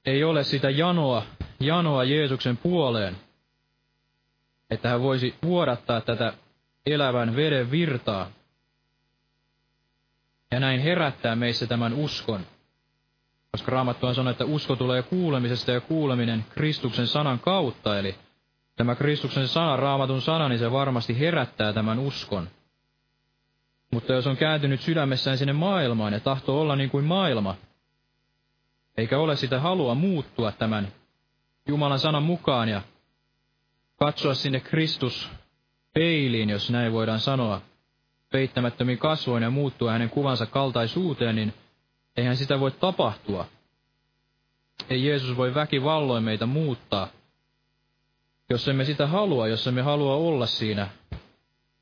ei 0.07 0.25
ole 0.25 0.45
sitä 0.45 0.71
janoa, 0.71 1.23
janoa 1.61 2.05
Jeesuksen 2.05 2.57
puoleen, 2.57 3.17
että 4.71 4.89
hän 4.89 5.03
voisi 5.03 5.35
vuodattaa 5.43 6.01
tätä 6.01 6.33
elävän 6.87 7.37
veden 7.37 7.71
virtaa 7.71 8.31
ja 10.51 10.61
näin 10.61 10.81
herättää 10.81 11.37
meissä 11.37 11.67
tämän 11.67 11.95
uskon. 11.95 12.47
Koska 13.53 13.71
Raamattu 13.71 14.07
on 14.07 14.15
sanonut, 14.15 14.41
että 14.41 14.45
usko 14.45 14.77
tulee 14.77 15.03
kuulemisesta 15.03 15.73
ja 15.73 15.81
kuuleminen 15.81 16.45
Kristuksen 16.51 17.07
sanan 17.07 17.39
kautta, 17.39 17.99
eli 17.99 18.15
Tämä 18.79 18.95
Kristuksen 18.95 19.49
sana, 19.49 19.77
raamatun 19.77 20.23
sana, 20.23 20.49
niin 20.49 20.59
se 20.59 20.73
varmasti 20.73 21.19
herättää 21.19 21.73
tämän 21.73 21.99
uskon. 21.99 22.49
Mutta 23.93 24.13
jos 24.13 24.27
on 24.27 24.37
kääntynyt 24.37 24.81
sydämessään 24.81 25.39
sinne 25.39 25.53
maailmaan 25.53 26.13
ja 26.13 26.21
tahtoo 26.21 26.61
olla 26.61 26.77
niin 26.77 26.91
kuin 26.91 27.05
maailma, 27.05 27.55
eikä 28.99 29.19
ole 29.19 29.37
sitä 29.37 29.61
halua 29.61 29.95
muuttua 29.95 30.53
tämän 30.53 30.89
Jumalan 31.69 31.99
sanan 31.99 32.23
mukaan 32.23 32.69
ja 32.69 32.83
katsoa 33.97 34.35
sinne 34.35 34.61
Kristus 34.61 35.31
peiliin, 35.95 36.51
jos 36.51 36.71
näin 36.71 36.93
voidaan 36.93 37.21
sanoa, 37.21 37.61
peittämättömiin 38.33 38.99
kasvoin 38.99 39.43
ja 39.43 39.51
muuttua 39.51 39.93
hänen 39.93 40.11
kuvansa 40.11 40.47
kaltaisuuteen, 40.47 41.37
niin 41.37 41.55
eihän 42.17 42.37
sitä 42.37 42.61
voi 42.61 42.71
tapahtua. 42.71 43.47
Ei 44.91 45.07
Jeesus 45.07 45.37
voi 45.37 45.55
väkivalloin 45.55 46.25
meitä 46.25 46.47
muuttaa, 46.47 47.09
jos 48.51 48.69
emme 48.69 48.85
sitä 48.85 49.07
halua, 49.07 49.49
jos 49.49 49.67
emme 49.67 49.83
halua 49.83 50.15
olla 50.15 50.47
siinä, 50.47 50.89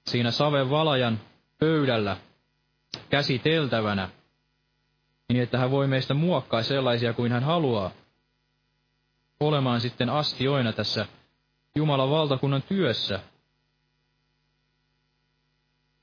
siinä 0.06 0.30
saven 0.30 0.70
valajan 0.70 1.20
pöydällä 1.58 2.16
käsiteltävänä, 3.10 4.08
niin 5.28 5.42
että 5.42 5.58
hän 5.58 5.70
voi 5.70 5.86
meistä 5.86 6.14
muokkaa 6.14 6.62
sellaisia 6.62 7.12
kuin 7.12 7.32
hän 7.32 7.44
haluaa, 7.44 7.90
olemaan 9.40 9.80
sitten 9.80 10.10
astioina 10.10 10.72
tässä 10.72 11.06
Jumalan 11.74 12.10
valtakunnan 12.10 12.62
työssä. 12.62 13.20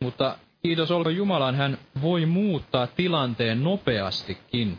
Mutta 0.02 0.38
kiitos 0.64 0.92
olko 0.92 1.10
Jumalan, 1.10 1.56
hän 1.56 1.78
voi 2.02 2.26
muuttaa 2.26 2.88
tilanteen 2.88 3.64
nopeastikin. 3.64 4.78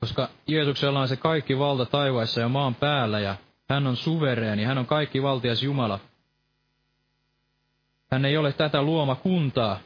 Koska 0.00 0.28
Jeesuksella 0.46 1.00
on 1.00 1.08
se 1.08 1.16
kaikki 1.16 1.58
valta 1.58 1.86
taivaissa 1.86 2.40
ja 2.40 2.48
maan 2.48 2.74
päällä 2.74 3.20
ja 3.20 3.36
hän 3.68 3.86
on 3.86 3.96
suvereeni, 3.96 4.64
hän 4.64 4.78
on 4.78 4.86
kaikki 4.86 5.22
valtias 5.22 5.62
Jumala. 5.62 6.00
Hän 8.10 8.24
ei 8.24 8.36
ole 8.36 8.52
tätä 8.52 8.82
luoma 8.82 9.14
kuntaa. 9.14 9.80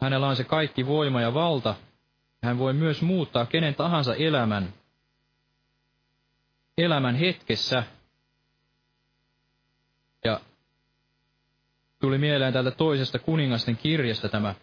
Hänellä 0.00 0.28
on 0.28 0.36
se 0.36 0.44
kaikki 0.44 0.86
voima 0.86 1.20
ja 1.20 1.34
valta. 1.34 1.74
Hän 2.42 2.58
voi 2.58 2.72
myös 2.72 3.02
muuttaa 3.02 3.46
kenen 3.46 3.74
tahansa 3.74 4.14
elämän, 4.14 4.72
elämän 6.78 7.14
hetkessä. 7.14 7.82
Ja 10.24 10.40
tuli 11.98 12.18
mieleen 12.18 12.52
täältä 12.52 12.70
toisesta 12.70 13.18
kuningasten 13.18 13.76
kirjasta 13.76 14.28
tämä 14.28 14.54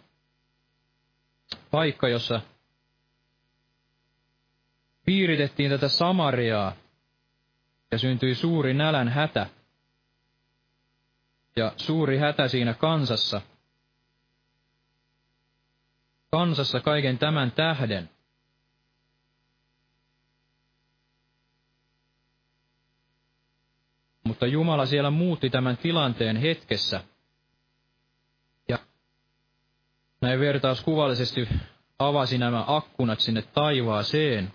paikka, 1.72 2.08
jossa 2.08 2.42
piiritettiin 5.06 5.72
tätä 5.72 5.88
Samariaa 5.88 6.76
ja 7.92 7.98
syntyi 7.98 8.36
suuri 8.36 8.74
nälän 8.74 9.10
hätä. 9.10 9.48
Ja 11.56 11.74
suuri 11.78 12.18
hätä 12.18 12.48
siinä 12.48 12.74
kansassa. 12.74 13.42
Kansassa 16.36 16.80
kaiken 16.80 17.18
tämän 17.18 17.52
tähden. 17.52 18.10
Mutta 24.24 24.48
Jumala 24.48 24.86
siellä 24.86 25.10
muutti 25.10 25.50
tämän 25.50 25.78
tilanteen 25.78 26.38
hetkessä. 26.38 27.04
Ja 28.70 28.78
näin 30.22 30.40
vertauskuvallisesti 30.40 31.50
avasi 32.00 32.38
nämä 32.38 32.64
akkunat 32.68 33.20
sinne 33.20 33.42
taivaaseen, 33.42 34.54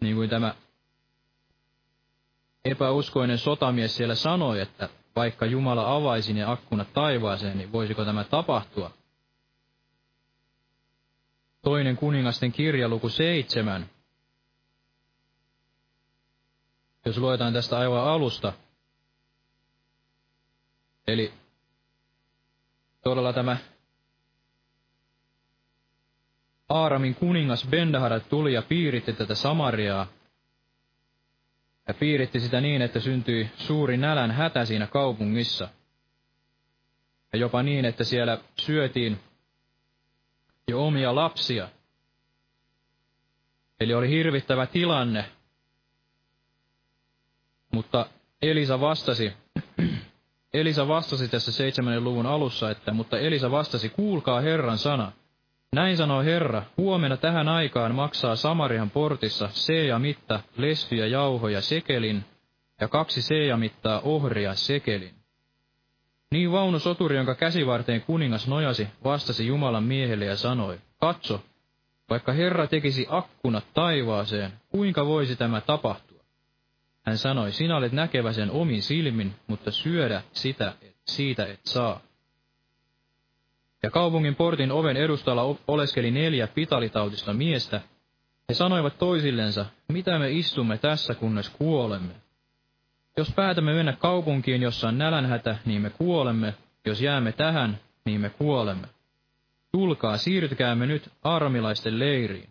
niin 0.00 0.16
kuin 0.16 0.30
tämä 0.30 0.54
epäuskoinen 2.64 3.38
sotamies 3.38 3.96
siellä 3.96 4.14
sanoi, 4.14 4.60
että 4.60 4.88
vaikka 5.16 5.46
Jumala 5.46 5.94
avaisi 5.94 6.32
ne 6.32 6.44
akkunat 6.44 6.92
taivaaseen, 6.92 7.58
niin 7.58 7.72
voisiko 7.72 8.04
tämä 8.04 8.24
tapahtua? 8.24 8.99
Toinen 11.62 11.96
kuningasten 11.96 12.52
kirja, 12.52 12.88
luku 12.88 13.08
seitsemän. 13.08 13.90
Jos 17.04 17.18
luetaan 17.18 17.52
tästä 17.52 17.78
aivan 17.78 18.04
alusta. 18.04 18.52
Eli 21.06 21.32
todella 23.02 23.32
tämä 23.32 23.56
Aaramin 26.68 27.14
kuningas 27.14 27.66
Bendahara 27.70 28.20
tuli 28.20 28.52
ja 28.52 28.62
piiritti 28.62 29.12
tätä 29.12 29.34
Samariaa 29.34 30.06
ja 31.88 31.94
piiritti 31.94 32.40
sitä 32.40 32.60
niin, 32.60 32.82
että 32.82 33.00
syntyi 33.00 33.50
suuri 33.56 33.96
nälän 33.96 34.30
hätä 34.30 34.64
siinä 34.64 34.86
kaupungissa. 34.86 35.68
Ja 37.32 37.38
jopa 37.38 37.62
niin, 37.62 37.84
että 37.84 38.04
siellä 38.04 38.38
syötiin 38.60 39.20
jo 40.70 40.86
omia 40.86 41.14
lapsia. 41.14 41.68
Eli 43.80 43.94
oli 43.94 44.08
hirvittävä 44.08 44.66
tilanne. 44.66 45.24
Mutta 47.72 48.06
Elisa 48.42 48.80
vastasi, 48.80 49.32
Elisa 50.54 50.88
vastasi 50.88 51.28
tässä 51.28 51.52
seitsemännen 51.52 52.04
luvun 52.04 52.26
alussa, 52.26 52.70
että 52.70 52.92
mutta 52.92 53.18
Elisa 53.18 53.50
vastasi, 53.50 53.88
kuulkaa 53.88 54.40
Herran 54.40 54.78
sana. 54.78 55.12
Näin 55.72 55.96
sanoo 55.96 56.22
Herra, 56.22 56.62
huomenna 56.76 57.16
tähän 57.16 57.48
aikaan 57.48 57.94
maksaa 57.94 58.36
Samarian 58.36 58.90
portissa 58.90 59.48
seeja 59.52 59.98
mitta 59.98 60.40
lestyjä 60.56 61.06
jauhoja 61.06 61.60
sekelin 61.60 62.24
ja 62.80 62.88
kaksi 62.88 63.22
seeja 63.22 63.56
mittaa 63.56 64.00
ohria 64.00 64.54
sekelin. 64.54 65.19
Niin 66.30 66.52
vaunu 66.52 66.78
soturi, 66.78 67.16
jonka 67.16 67.34
käsivarteen 67.34 68.00
kuningas 68.00 68.48
nojasi, 68.48 68.88
vastasi 69.04 69.46
Jumalan 69.46 69.84
miehelle 69.84 70.24
ja 70.24 70.36
sanoi, 70.36 70.78
katso, 71.00 71.42
vaikka 72.10 72.32
Herra 72.32 72.66
tekisi 72.66 73.06
akkunat 73.08 73.64
taivaaseen, 73.74 74.52
kuinka 74.68 75.06
voisi 75.06 75.36
tämä 75.36 75.60
tapahtua? 75.60 76.24
Hän 77.06 77.18
sanoi, 77.18 77.52
sinä 77.52 77.76
olet 77.76 77.92
näkevä 77.92 78.32
sen 78.32 78.50
omin 78.50 78.82
silmin, 78.82 79.34
mutta 79.46 79.70
syödä 79.70 80.22
sitä, 80.32 80.72
siitä 81.06 81.46
et 81.46 81.60
saa. 81.64 82.00
Ja 83.82 83.90
kaupungin 83.90 84.34
portin 84.34 84.72
oven 84.72 84.96
edustalla 84.96 85.56
oleskeli 85.68 86.10
neljä 86.10 86.46
pitalitautista 86.46 87.32
miestä. 87.32 87.80
He 88.48 88.54
sanoivat 88.54 88.98
toisillensa, 88.98 89.66
mitä 89.88 90.18
me 90.18 90.30
istumme 90.30 90.78
tässä, 90.78 91.14
kunnes 91.14 91.48
kuolemme. 91.48 92.14
Jos 93.20 93.32
päätämme 93.36 93.74
mennä 93.74 93.92
kaupunkiin, 93.92 94.62
jossa 94.62 94.88
on 94.88 94.98
nälänhätä, 94.98 95.56
niin 95.64 95.82
me 95.82 95.90
kuolemme. 95.90 96.54
Jos 96.86 97.00
jäämme 97.00 97.32
tähän, 97.32 97.78
niin 98.04 98.20
me 98.20 98.30
kuolemme. 98.30 98.86
Tulkaa, 99.72 100.16
siirtykäämme 100.16 100.86
nyt 100.86 101.10
armilaisten 101.22 101.98
leiriin. 101.98 102.48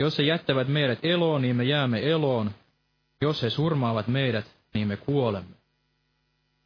Jos 0.00 0.18
he 0.18 0.22
jättävät 0.22 0.68
meidät 0.68 0.98
eloon, 1.02 1.42
niin 1.42 1.56
me 1.56 1.64
jäämme 1.64 2.10
eloon. 2.10 2.50
Jos 3.20 3.42
he 3.42 3.50
surmaavat 3.50 4.08
meidät, 4.08 4.44
niin 4.74 4.88
me 4.88 4.96
kuolemme. 4.96 5.56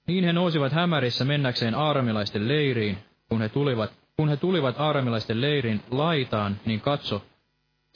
Niin 0.07 0.25
he 0.25 0.33
nousivat 0.33 0.73
hämärissä 0.73 1.25
mennäkseen 1.25 1.75
armilaisten 1.75 2.49
leiriin. 2.49 2.99
Kun 3.29 3.41
he 3.41 3.49
tulivat, 3.49 3.93
kun 4.17 4.29
he 4.29 4.37
tulivat 4.37 4.75
armilaisten 4.79 5.41
leirin 5.41 5.83
laitaan, 5.91 6.61
niin 6.65 6.81
katso, 6.81 7.25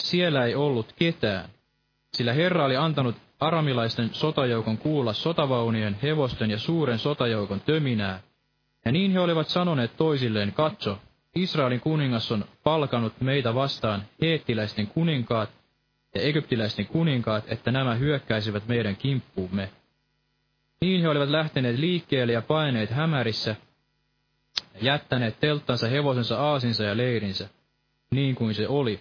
siellä 0.02 0.44
ei 0.44 0.54
ollut 0.54 0.92
ketään, 0.92 1.48
sillä 2.12 2.32
Herra 2.32 2.64
oli 2.64 2.76
antanut 2.76 3.16
aramilaisten 3.42 4.10
sotajoukon 4.12 4.78
kuulla 4.78 5.12
sotavaunien, 5.12 5.98
hevosten 6.02 6.50
ja 6.50 6.58
suuren 6.58 6.98
sotajoukon 6.98 7.60
töminää. 7.60 8.20
Ja 8.84 8.92
niin 8.92 9.12
he 9.12 9.20
olivat 9.20 9.48
sanoneet 9.48 9.96
toisilleen, 9.96 10.52
katso, 10.52 10.98
Israelin 11.34 11.80
kuningas 11.80 12.32
on 12.32 12.44
palkanut 12.64 13.20
meitä 13.20 13.54
vastaan 13.54 14.02
heettiläisten 14.20 14.86
kuninkaat 14.86 15.50
ja 16.14 16.20
egyptiläisten 16.20 16.86
kuninkaat, 16.86 17.44
että 17.46 17.70
nämä 17.70 17.94
hyökkäisivät 17.94 18.68
meidän 18.68 18.96
kimppuumme. 18.96 19.70
Niin 20.80 21.00
he 21.00 21.08
olivat 21.08 21.28
lähteneet 21.28 21.78
liikkeelle 21.78 22.32
ja 22.32 22.42
paineet 22.42 22.90
hämärissä, 22.90 23.56
jättäneet 24.80 25.40
telttansa, 25.40 25.88
hevosensa, 25.88 26.38
aasinsa 26.38 26.84
ja 26.84 26.96
leirinsä, 26.96 27.48
niin 28.10 28.34
kuin 28.34 28.54
se 28.54 28.68
oli. 28.68 29.00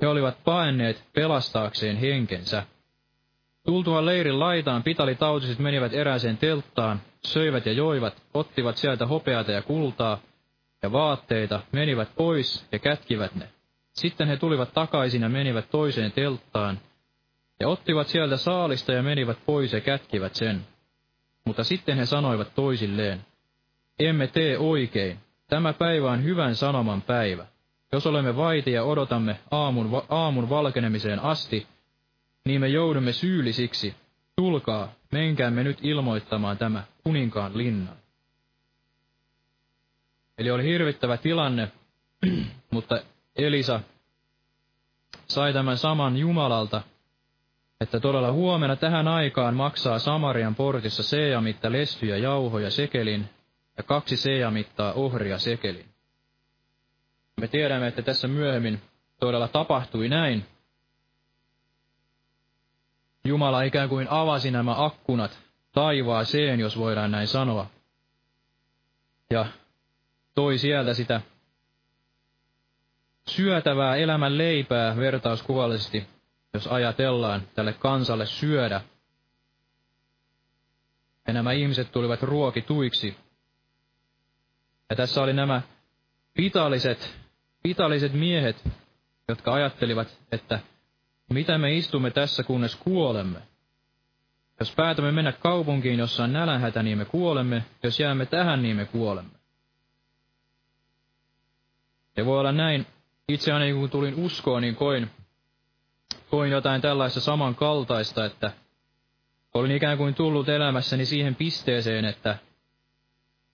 He 0.00 0.08
olivat 0.08 0.44
paenneet 0.44 1.04
pelastaakseen 1.12 1.96
henkensä. 1.96 2.66
Tultuaan 3.66 4.06
leirin 4.06 4.40
laitaan 4.40 4.82
pitalitautiset 4.82 5.58
menivät 5.58 5.94
erääseen 5.94 6.38
telttaan, 6.38 7.00
söivät 7.24 7.66
ja 7.66 7.72
joivat, 7.72 8.22
ottivat 8.34 8.76
sieltä 8.76 9.06
hopeata 9.06 9.52
ja 9.52 9.62
kultaa, 9.62 10.20
ja 10.82 10.92
vaatteita, 10.92 11.60
menivät 11.72 12.08
pois 12.16 12.66
ja 12.72 12.78
kätkivät 12.78 13.34
ne. 13.34 13.48
Sitten 13.92 14.28
he 14.28 14.36
tulivat 14.36 14.74
takaisin 14.74 15.22
ja 15.22 15.28
menivät 15.28 15.70
toiseen 15.70 16.12
telttaan, 16.12 16.80
ja 17.60 17.68
ottivat 17.68 18.08
sieltä 18.08 18.36
saalista 18.36 18.92
ja 18.92 19.02
menivät 19.02 19.38
pois 19.46 19.72
ja 19.72 19.80
kätkivät 19.80 20.34
sen. 20.34 20.66
Mutta 21.44 21.64
sitten 21.64 21.96
he 21.96 22.06
sanoivat 22.06 22.54
toisilleen, 22.54 23.20
emme 23.98 24.26
tee 24.26 24.58
oikein, 24.58 25.18
tämä 25.48 25.72
päivä 25.72 26.10
on 26.10 26.24
hyvän 26.24 26.54
sanoman 26.54 27.02
päivä. 27.02 27.46
Jos 27.92 28.06
olemme 28.06 28.36
vaiti 28.36 28.72
ja 28.72 28.84
odotamme 28.84 29.40
aamun, 29.50 30.02
aamun 30.08 30.48
valkenemiseen 30.50 31.20
asti, 31.20 31.66
niin 32.50 32.60
me 32.60 32.68
joudumme 32.68 33.12
syyllisiksi. 33.12 33.94
Tulkaa, 34.36 34.92
menkäämme 35.12 35.64
nyt 35.64 35.78
ilmoittamaan 35.82 36.58
tämä 36.58 36.82
kuninkaan 37.04 37.58
linnan. 37.58 37.96
Eli 40.38 40.50
oli 40.50 40.64
hirvittävä 40.64 41.16
tilanne, 41.16 41.72
mutta 42.70 43.02
Elisa 43.36 43.80
sai 45.28 45.52
tämän 45.52 45.78
saman 45.78 46.16
Jumalalta, 46.16 46.82
että 47.80 48.00
todella 48.00 48.32
huomenna 48.32 48.76
tähän 48.76 49.08
aikaan 49.08 49.54
maksaa 49.56 49.98
Samarian 49.98 50.54
portissa 50.54 51.02
seejamitta 51.02 51.72
lestyjä 51.72 52.16
jauhoja 52.16 52.70
sekelin 52.70 53.28
ja 53.76 53.82
kaksi 53.82 54.16
seejamittaa 54.16 54.92
ohria 54.92 55.38
sekelin. 55.38 55.86
Me 57.40 57.48
tiedämme, 57.48 57.86
että 57.86 58.02
tässä 58.02 58.28
myöhemmin 58.28 58.80
todella 59.20 59.48
tapahtui 59.48 60.08
näin. 60.08 60.46
Jumala 63.24 63.62
ikään 63.62 63.88
kuin 63.88 64.06
avasi 64.10 64.50
nämä 64.50 64.84
akkunat 64.84 65.38
taivaaseen, 65.72 66.60
jos 66.60 66.78
voidaan 66.78 67.10
näin 67.10 67.28
sanoa. 67.28 67.66
Ja 69.30 69.46
toi 70.34 70.58
sieltä 70.58 70.94
sitä 70.94 71.20
syötävää 73.28 73.96
elämän 73.96 74.38
leipää 74.38 74.96
vertauskuvallisesti, 74.96 76.06
jos 76.54 76.66
ajatellaan 76.66 77.42
tälle 77.54 77.72
kansalle 77.72 78.26
syödä. 78.26 78.80
Ja 81.26 81.32
nämä 81.32 81.52
ihmiset 81.52 81.92
tulivat 81.92 82.22
ruokituiksi. 82.22 83.16
Ja 84.90 84.96
tässä 84.96 85.22
oli 85.22 85.32
nämä 85.32 85.62
pitalliset, 86.34 87.14
pitalliset 87.62 88.12
miehet, 88.12 88.64
jotka 89.28 89.52
ajattelivat, 89.52 90.18
että 90.32 90.60
mitä 91.30 91.58
me 91.58 91.76
istumme 91.76 92.10
tässä, 92.10 92.42
kunnes 92.42 92.76
kuolemme. 92.76 93.38
Jos 94.60 94.74
päätämme 94.74 95.12
mennä 95.12 95.32
kaupunkiin, 95.32 95.98
jossa 95.98 96.24
on 96.24 96.32
nälänhätä, 96.32 96.82
niin 96.82 96.98
me 96.98 97.04
kuolemme. 97.04 97.64
Jos 97.82 98.00
jäämme 98.00 98.26
tähän, 98.26 98.62
niin 98.62 98.76
me 98.76 98.84
kuolemme. 98.84 99.30
Ja 102.16 102.26
voi 102.26 102.40
olla 102.40 102.52
näin, 102.52 102.86
itse 103.28 103.52
aina 103.52 103.74
kun 103.74 103.90
tulin 103.90 104.14
uskoon, 104.14 104.62
niin 104.62 104.76
koin, 104.76 105.10
koin 106.30 106.50
jotain 106.50 106.80
tällaista 106.80 107.20
samankaltaista, 107.20 108.24
että 108.24 108.52
olin 109.54 109.70
ikään 109.70 109.98
kuin 109.98 110.14
tullut 110.14 110.48
elämässäni 110.48 111.06
siihen 111.06 111.34
pisteeseen, 111.34 112.04
että 112.04 112.38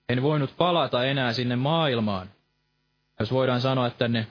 en 0.08 0.22
voinut 0.22 0.56
palata 0.56 1.04
enää 1.04 1.32
sinne 1.32 1.56
maailmaan. 1.56 2.30
Jos 3.20 3.32
voidaan 3.32 3.60
sanoa 3.60 3.90
tänne 3.90 4.26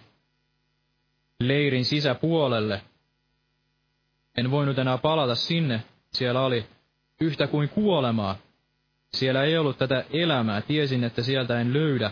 leirin 1.39 1.85
sisäpuolelle. 1.85 2.81
En 4.37 4.51
voinut 4.51 4.79
enää 4.79 4.97
palata 4.97 5.35
sinne. 5.35 5.83
Siellä 6.13 6.41
oli 6.41 6.65
yhtä 7.21 7.47
kuin 7.47 7.69
kuolemaa. 7.69 8.35
Siellä 9.13 9.43
ei 9.43 9.57
ollut 9.57 9.77
tätä 9.77 10.05
elämää. 10.13 10.61
Tiesin, 10.61 11.03
että 11.03 11.21
sieltä 11.21 11.59
en 11.59 11.73
löydä 11.73 12.11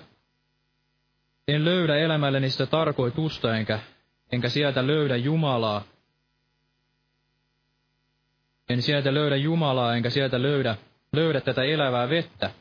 en 1.48 1.66
löydä 1.66 1.98
elämälleni 1.98 2.50
sitä 2.50 2.66
tarkoitusta, 2.66 3.58
enkä, 3.58 3.80
enkä 4.32 4.50
sieltä 4.50 4.88
löydä 4.88 5.16
Jumalaa. 5.16 5.84
En 8.70 8.82
sieltä 8.82 9.14
löydä 9.14 9.36
Jumalaa, 9.36 9.96
enkä 9.96 10.10
sieltä 10.10 10.42
löydä, 10.42 10.76
löydä 11.14 11.42
tätä 11.42 11.64
elävää 11.64 12.10
vettä. 12.10 12.52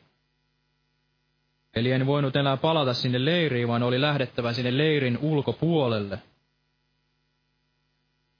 Eli 1.74 1.92
en 1.92 2.06
voinut 2.06 2.36
enää 2.36 2.56
palata 2.56 2.94
sinne 2.94 3.24
leiriin, 3.24 3.68
vaan 3.68 3.82
oli 3.82 4.00
lähdettävä 4.00 4.52
sinne 4.52 4.78
leirin 4.78 5.18
ulkopuolelle. 5.22 6.18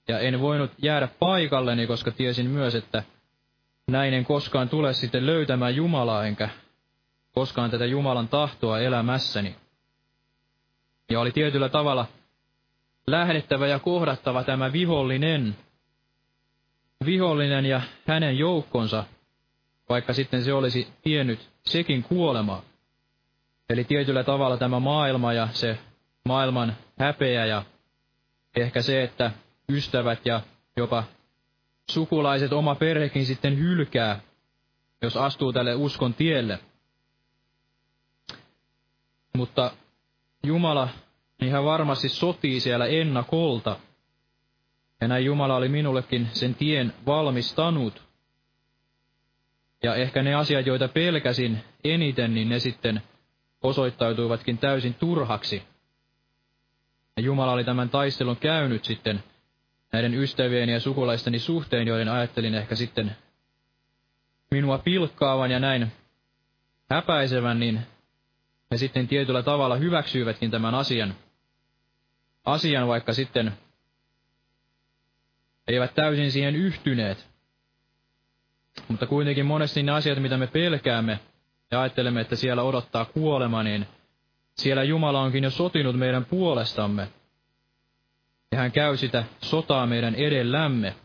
Ja 0.07 0.19
en 0.19 0.41
voinut 0.41 0.71
jäädä 0.77 1.07
paikalleni, 1.19 1.87
koska 1.87 2.11
tiesin 2.11 2.49
myös, 2.49 2.75
että 2.75 3.03
näin 3.87 4.13
en 4.13 4.25
koskaan 4.25 4.69
tule 4.69 4.93
sitten 4.93 5.25
löytämään 5.25 5.75
Jumalaa, 5.75 6.25
enkä 6.25 6.49
koskaan 7.31 7.71
tätä 7.71 7.85
Jumalan 7.85 8.27
tahtoa 8.27 8.79
elämässäni. 8.79 9.55
Ja 11.11 11.19
oli 11.19 11.31
tietyllä 11.31 11.69
tavalla 11.69 12.05
lähdettävä 13.07 13.67
ja 13.67 13.79
kohdattava 13.79 14.43
tämä 14.43 14.71
vihollinen, 14.73 15.55
vihollinen 17.05 17.65
ja 17.65 17.81
hänen 18.07 18.37
joukkonsa, 18.37 19.03
vaikka 19.89 20.13
sitten 20.13 20.43
se 20.43 20.53
olisi 20.53 20.87
tiennyt 21.01 21.49
sekin 21.65 22.03
kuolemaa. 22.03 22.61
Eli 23.69 23.83
tietyllä 23.83 24.23
tavalla 24.23 24.57
tämä 24.57 24.79
maailma 24.79 25.33
ja 25.33 25.47
se 25.51 25.77
maailman 26.25 26.77
häpeä 26.99 27.45
ja 27.45 27.63
ehkä 28.55 28.81
se, 28.81 29.03
että 29.03 29.31
ystävät 29.69 30.25
ja 30.25 30.41
jopa 30.77 31.03
sukulaiset, 31.91 32.53
oma 32.53 32.75
perhekin 32.75 33.25
sitten 33.25 33.57
hylkää, 33.57 34.19
jos 35.01 35.17
astuu 35.17 35.53
tälle 35.53 35.75
uskon 35.75 36.13
tielle. 36.13 36.59
Mutta 39.37 39.71
Jumala, 40.43 40.89
niin 41.41 41.51
hän 41.51 41.65
varmasti 41.65 42.09
sotii 42.09 42.59
siellä 42.59 42.85
ennakolta. 42.85 43.79
Ja 45.01 45.07
näin 45.07 45.25
Jumala 45.25 45.55
oli 45.55 45.69
minullekin 45.69 46.27
sen 46.31 46.55
tien 46.55 46.93
valmistanut. 47.05 48.03
Ja 49.83 49.95
ehkä 49.95 50.23
ne 50.23 50.35
asiat, 50.35 50.65
joita 50.65 50.87
pelkäsin 50.87 51.63
eniten, 51.83 52.33
niin 52.33 52.49
ne 52.49 52.59
sitten 52.59 53.01
osoittautuivatkin 53.61 54.57
täysin 54.57 54.93
turhaksi. 54.93 55.63
Ja 57.17 57.23
Jumala 57.23 57.51
oli 57.51 57.63
tämän 57.63 57.89
taistelun 57.89 58.37
käynyt 58.37 58.85
sitten 58.85 59.23
näiden 59.93 60.13
ystävieni 60.13 60.73
ja 60.73 60.79
sukulaisteni 60.79 61.39
suhteen, 61.39 61.87
joiden 61.87 62.09
ajattelin 62.09 62.55
ehkä 62.55 62.75
sitten 62.75 63.15
minua 64.51 64.77
pilkkaavan 64.77 65.51
ja 65.51 65.59
näin 65.59 65.91
häpäisevän, 66.89 67.59
niin 67.59 67.79
he 68.71 68.77
sitten 68.77 69.07
tietyllä 69.07 69.43
tavalla 69.43 69.75
hyväksyivätkin 69.75 70.51
tämän 70.51 70.75
asian. 70.75 71.15
asian, 72.45 72.87
vaikka 72.87 73.13
sitten 73.13 73.53
eivät 75.67 75.95
täysin 75.95 76.31
siihen 76.31 76.55
yhtyneet. 76.55 77.27
Mutta 78.87 79.07
kuitenkin 79.07 79.45
monesti 79.45 79.83
ne 79.83 79.91
asiat, 79.91 80.21
mitä 80.21 80.37
me 80.37 80.47
pelkäämme 80.47 81.19
ja 81.71 81.81
ajattelemme, 81.81 82.21
että 82.21 82.35
siellä 82.35 82.63
odottaa 82.63 83.05
kuolema, 83.05 83.63
niin 83.63 83.87
siellä 84.57 84.83
Jumala 84.83 85.21
onkin 85.21 85.43
jo 85.43 85.49
sotinut 85.49 85.95
meidän 85.99 86.25
puolestamme. 86.25 87.07
Ja 88.53 88.59
hän 88.59 88.71
käy 88.71 88.97
sitä 88.97 89.23
sotaa 89.41 89.85
meidän 89.87 90.15
edellämme. 90.15 90.95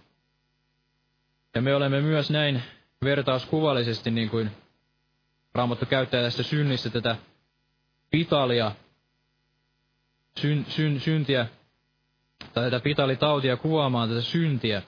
Ja 1.54 1.62
me 1.62 1.74
olemme 1.74 2.00
myös 2.00 2.30
näin 2.30 2.62
vertauskuvallisesti, 3.04 4.10
niin 4.10 4.30
kuin 4.30 4.50
Raamattu 5.54 5.86
käyttää 5.86 6.22
tästä 6.22 6.42
synnistä 6.42 6.90
tätä 6.90 7.16
pitalia, 8.10 8.72
syn, 10.40 10.66
syn, 10.68 11.00
syntiä, 11.00 11.46
tai 12.54 12.64
tätä 12.64 12.80
pitalitautia 12.80 13.56
kuvaamaan 13.56 14.08
tätä 14.08 14.20
syntiä, 14.20 14.82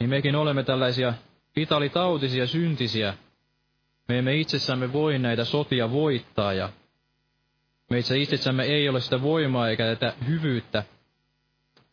niin 0.00 0.10
mekin 0.10 0.36
olemme 0.36 0.62
tällaisia 0.62 1.14
pitalitautisia 1.54 2.46
syntisiä. 2.46 3.14
Me 4.08 4.18
emme 4.18 4.34
itsessämme 4.36 4.92
voi 4.92 5.18
näitä 5.18 5.44
sotia 5.44 5.90
voittaa, 5.90 6.52
ja 6.52 6.68
meissä 7.90 8.14
itsessämme 8.14 8.64
ei 8.64 8.88
ole 8.88 9.00
sitä 9.00 9.22
voimaa 9.22 9.68
eikä 9.68 9.84
tätä 9.84 10.14
hyvyyttä, 10.26 10.84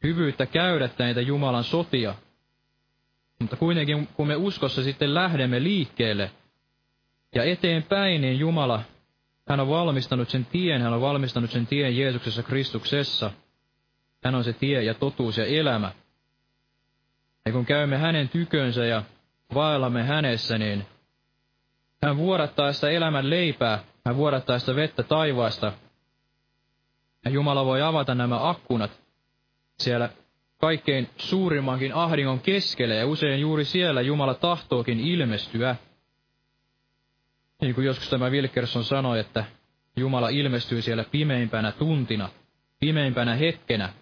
hyvyyttä 0.03 0.45
käydä 0.45 0.89
näitä 0.99 1.21
Jumalan 1.21 1.63
sotia. 1.63 2.15
Mutta 3.39 3.55
kuitenkin, 3.55 4.07
kun 4.07 4.27
me 4.27 4.35
uskossa 4.35 4.83
sitten 4.83 5.13
lähdemme 5.13 5.63
liikkeelle 5.63 6.31
ja 7.35 7.43
eteenpäin, 7.43 8.21
niin 8.21 8.39
Jumala, 8.39 8.81
hän 9.49 9.59
on 9.59 9.69
valmistanut 9.69 10.29
sen 10.29 10.45
tien, 10.45 10.81
hän 10.81 10.93
on 10.93 11.01
valmistanut 11.01 11.51
sen 11.51 11.67
tien 11.67 11.97
Jeesuksessa 11.97 12.43
Kristuksessa. 12.43 13.31
Hän 14.23 14.35
on 14.35 14.43
se 14.43 14.53
tie 14.53 14.83
ja 14.83 14.93
totuus 14.93 15.37
ja 15.37 15.45
elämä. 15.45 15.91
Ja 17.45 17.51
kun 17.51 17.65
käymme 17.65 17.97
hänen 17.97 18.29
tykönsä 18.29 18.85
ja 18.85 19.03
vaellamme 19.53 20.03
hänessä, 20.03 20.57
niin 20.57 20.85
hän 22.03 22.17
vuodattaa 22.17 22.73
sitä 22.73 22.89
elämän 22.89 23.29
leipää, 23.29 23.83
hän 24.05 24.17
vuodattaa 24.17 24.59
sitä 24.59 24.75
vettä 24.75 25.03
taivaasta. 25.03 25.73
Ja 27.25 27.31
Jumala 27.31 27.65
voi 27.65 27.81
avata 27.81 28.15
nämä 28.15 28.49
akkunat 28.49 29.02
siellä 29.83 30.09
kaikkein 30.57 31.09
suurimmankin 31.17 31.93
ahdingon 31.93 32.39
keskelle, 32.39 32.95
ja 32.95 33.07
usein 33.07 33.41
juuri 33.41 33.65
siellä 33.65 34.01
Jumala 34.01 34.33
tahtookin 34.33 34.99
ilmestyä. 34.99 35.75
Niin 37.61 37.75
kuin 37.75 37.85
joskus 37.85 38.09
tämä 38.09 38.29
Wilkerson 38.29 38.83
sanoi, 38.83 39.19
että 39.19 39.45
Jumala 39.95 40.29
ilmestyy 40.29 40.81
siellä 40.81 41.03
pimeimpänä 41.11 41.71
tuntina, 41.71 42.29
pimeimpänä 42.79 43.35
hetkenä. 43.35 43.93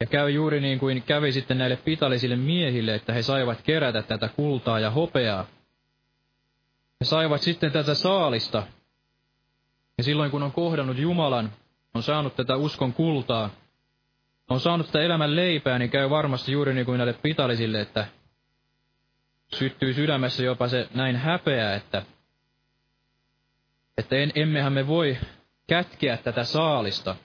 Ja 0.00 0.06
käy 0.06 0.30
juuri 0.30 0.60
niin 0.60 0.78
kuin 0.78 1.02
kävi 1.02 1.32
sitten 1.32 1.58
näille 1.58 1.76
pitallisille 1.76 2.36
miehille, 2.36 2.94
että 2.94 3.12
he 3.12 3.22
saivat 3.22 3.62
kerätä 3.62 4.02
tätä 4.02 4.28
kultaa 4.28 4.80
ja 4.80 4.90
hopeaa. 4.90 5.46
He 7.00 7.04
saivat 7.04 7.42
sitten 7.42 7.72
tätä 7.72 7.94
saalista. 7.94 8.66
Ja 9.98 10.04
silloin 10.04 10.30
kun 10.30 10.42
on 10.42 10.52
kohdannut 10.52 10.98
Jumalan, 10.98 11.52
on 11.94 12.02
saanut 12.02 12.36
tätä 12.36 12.56
uskon 12.56 12.92
kultaa, 12.92 13.50
on 14.48 14.60
saanut 14.60 14.86
tätä 14.86 15.00
elämän 15.00 15.36
leipää, 15.36 15.78
niin 15.78 15.90
käy 15.90 16.10
varmasti 16.10 16.52
juuri 16.52 16.74
niin 16.74 16.86
kuin 16.86 16.98
näille 16.98 17.12
pitallisille, 17.12 17.80
että 17.80 18.06
syttyy 19.54 19.94
sydämessä 19.94 20.42
jopa 20.42 20.68
se 20.68 20.88
näin 20.94 21.16
häpeä, 21.16 21.74
että, 21.74 22.02
että 23.98 24.16
en, 24.16 24.32
emmehän 24.34 24.72
me 24.72 24.86
voi 24.86 25.18
kätkeä 25.66 26.16
tätä 26.16 26.44
saalista. 26.44 27.16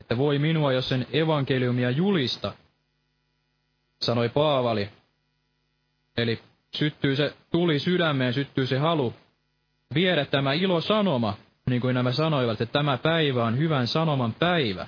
Että 0.00 0.16
voi 0.16 0.38
minua, 0.38 0.72
jos 0.72 0.88
sen 0.88 1.06
evankeliumia 1.12 1.90
julista, 1.90 2.52
sanoi 4.00 4.28
Paavali. 4.28 4.90
Eli 6.16 6.42
syttyy 6.76 7.16
se 7.16 7.34
tuli 7.50 7.78
sydämeen, 7.78 8.34
syttyy 8.34 8.66
se 8.66 8.78
halu 8.78 9.14
viedä 9.94 10.24
tämä 10.24 10.52
ilosanoma, 10.52 11.36
niin 11.70 11.80
kuin 11.80 11.94
nämä 11.94 12.12
sanoivat, 12.12 12.60
että 12.60 12.72
tämä 12.72 12.98
päivä 12.98 13.44
on 13.44 13.58
hyvän 13.58 13.86
sanoman 13.86 14.34
päivä. 14.34 14.86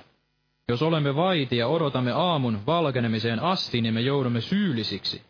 Jos 0.67 0.81
olemme 0.81 1.15
vaiti 1.15 1.57
ja 1.57 1.67
odotamme 1.67 2.11
aamun 2.11 2.65
valkenemiseen 2.65 3.39
asti, 3.39 3.81
niin 3.81 3.93
me 3.93 4.01
joudumme 4.01 4.41
syyllisiksi. 4.41 5.21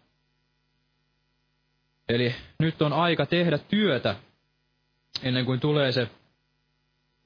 Eli 2.09 2.35
nyt 2.59 2.81
on 2.81 2.93
aika 2.93 3.25
tehdä 3.25 3.57
työtä, 3.57 4.15
ennen 5.23 5.45
kuin 5.45 5.59
tulee 5.59 5.91
se, 5.91 6.09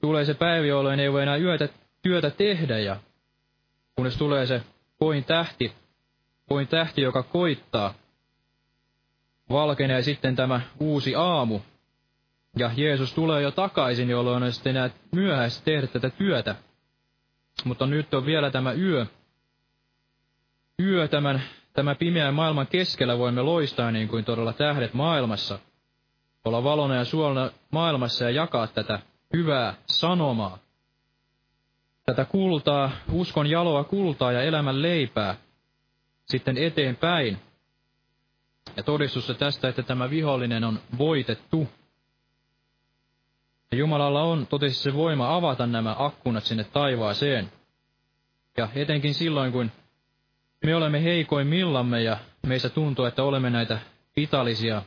tulee 0.00 0.24
se 0.24 0.34
päivä, 0.34 0.66
jolloin 0.66 1.00
ei 1.00 1.12
voi 1.12 1.22
enää 1.22 1.36
yötä, 1.36 1.68
työtä 2.02 2.30
tehdä, 2.30 2.78
ja 2.78 2.96
kunnes 3.96 4.16
tulee 4.16 4.46
se 4.46 4.62
koin 4.98 5.24
tähti, 5.24 5.72
koin 6.48 6.68
tähti, 6.68 7.02
joka 7.02 7.22
koittaa, 7.22 7.94
valkenee 9.50 10.02
sitten 10.02 10.36
tämä 10.36 10.60
uusi 10.80 11.14
aamu, 11.14 11.60
ja 12.56 12.70
Jeesus 12.76 13.14
tulee 13.14 13.42
jo 13.42 13.50
takaisin, 13.50 14.10
jolloin 14.10 14.42
on 14.42 14.52
sitten 14.52 14.76
enää 14.76 14.90
myöhäistä 15.12 15.64
tehdä 15.64 15.86
tätä 15.86 16.10
työtä. 16.10 16.56
Mutta 17.64 17.86
nyt 17.86 18.14
on 18.14 18.26
vielä 18.26 18.50
tämä 18.50 18.72
yö. 18.72 19.06
Yö 20.82 21.08
tämän, 21.08 21.42
tämä 21.72 21.94
pimeän 21.94 22.34
maailman 22.34 22.66
keskellä 22.66 23.18
voimme 23.18 23.42
loistaa 23.42 23.90
niin 23.90 24.08
kuin 24.08 24.24
todella 24.24 24.52
tähdet 24.52 24.94
maailmassa. 24.94 25.58
Olla 26.44 26.64
valona 26.64 26.94
ja 26.96 27.04
suolana 27.04 27.50
maailmassa 27.70 28.24
ja 28.24 28.30
jakaa 28.30 28.66
tätä 28.66 28.98
hyvää 29.32 29.74
sanomaa. 29.86 30.58
Tätä 32.06 32.24
kultaa, 32.24 32.90
uskon 33.12 33.46
jaloa 33.46 33.84
kultaa 33.84 34.32
ja 34.32 34.42
elämän 34.42 34.82
leipää 34.82 35.36
sitten 36.26 36.58
eteenpäin. 36.58 37.38
Ja 38.76 38.82
todistusta 38.82 39.34
tästä, 39.34 39.68
että 39.68 39.82
tämä 39.82 40.10
vihollinen 40.10 40.64
on 40.64 40.78
voitettu. 40.98 41.68
Ja 43.74 43.78
Jumalalla 43.78 44.22
on 44.22 44.46
totesi 44.46 44.82
se 44.82 44.94
voima 44.94 45.36
avata 45.36 45.66
nämä 45.66 45.96
akkunat 45.98 46.44
sinne 46.44 46.64
taivaaseen. 46.64 47.52
Ja 48.56 48.68
etenkin 48.74 49.14
silloin, 49.14 49.52
kun 49.52 49.70
me 50.64 50.76
olemme 50.76 51.02
heikoimmillamme 51.04 52.02
ja 52.02 52.16
meistä 52.46 52.68
tuntuu, 52.68 53.04
että 53.04 53.22
olemme 53.22 53.50
näitä 53.50 53.78
vitallisia, 54.16 54.82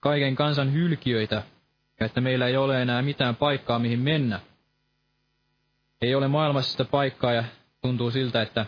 kaiken 0.00 0.36
kansan 0.36 0.72
hylkiöitä, 0.72 1.42
ja 2.00 2.06
että 2.06 2.20
meillä 2.20 2.46
ei 2.46 2.56
ole 2.56 2.82
enää 2.82 3.02
mitään 3.02 3.36
paikkaa, 3.36 3.78
mihin 3.78 4.00
mennä. 4.00 4.40
Ei 6.02 6.14
ole 6.14 6.28
maailmassa 6.28 6.70
sitä 6.70 6.84
paikkaa 6.84 7.32
ja 7.32 7.44
tuntuu 7.82 8.10
siltä, 8.10 8.42
että 8.42 8.66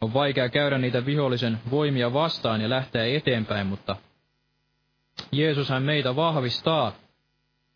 on 0.00 0.14
vaikea 0.14 0.48
käydä 0.48 0.78
niitä 0.78 1.06
vihollisen 1.06 1.58
voimia 1.70 2.12
vastaan 2.12 2.60
ja 2.60 2.70
lähteä 2.70 3.04
eteenpäin, 3.04 3.66
mutta 3.66 3.96
Jeesushan 5.32 5.82
meitä 5.82 6.16
vahvistaa 6.16 7.01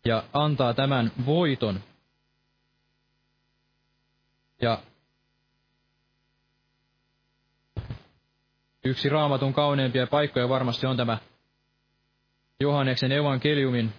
ja 0.05 0.23
antaa 0.33 0.73
tämän 0.73 1.11
voiton. 1.25 1.79
Ja 4.61 4.81
yksi 8.83 9.09
raamatun 9.09 9.53
kauneimpia 9.53 10.07
paikkoja 10.07 10.49
varmasti 10.49 10.87
on 10.87 10.97
tämä 10.97 11.17
Johanneksen 12.59 13.11
evankeliumin, 13.11 13.93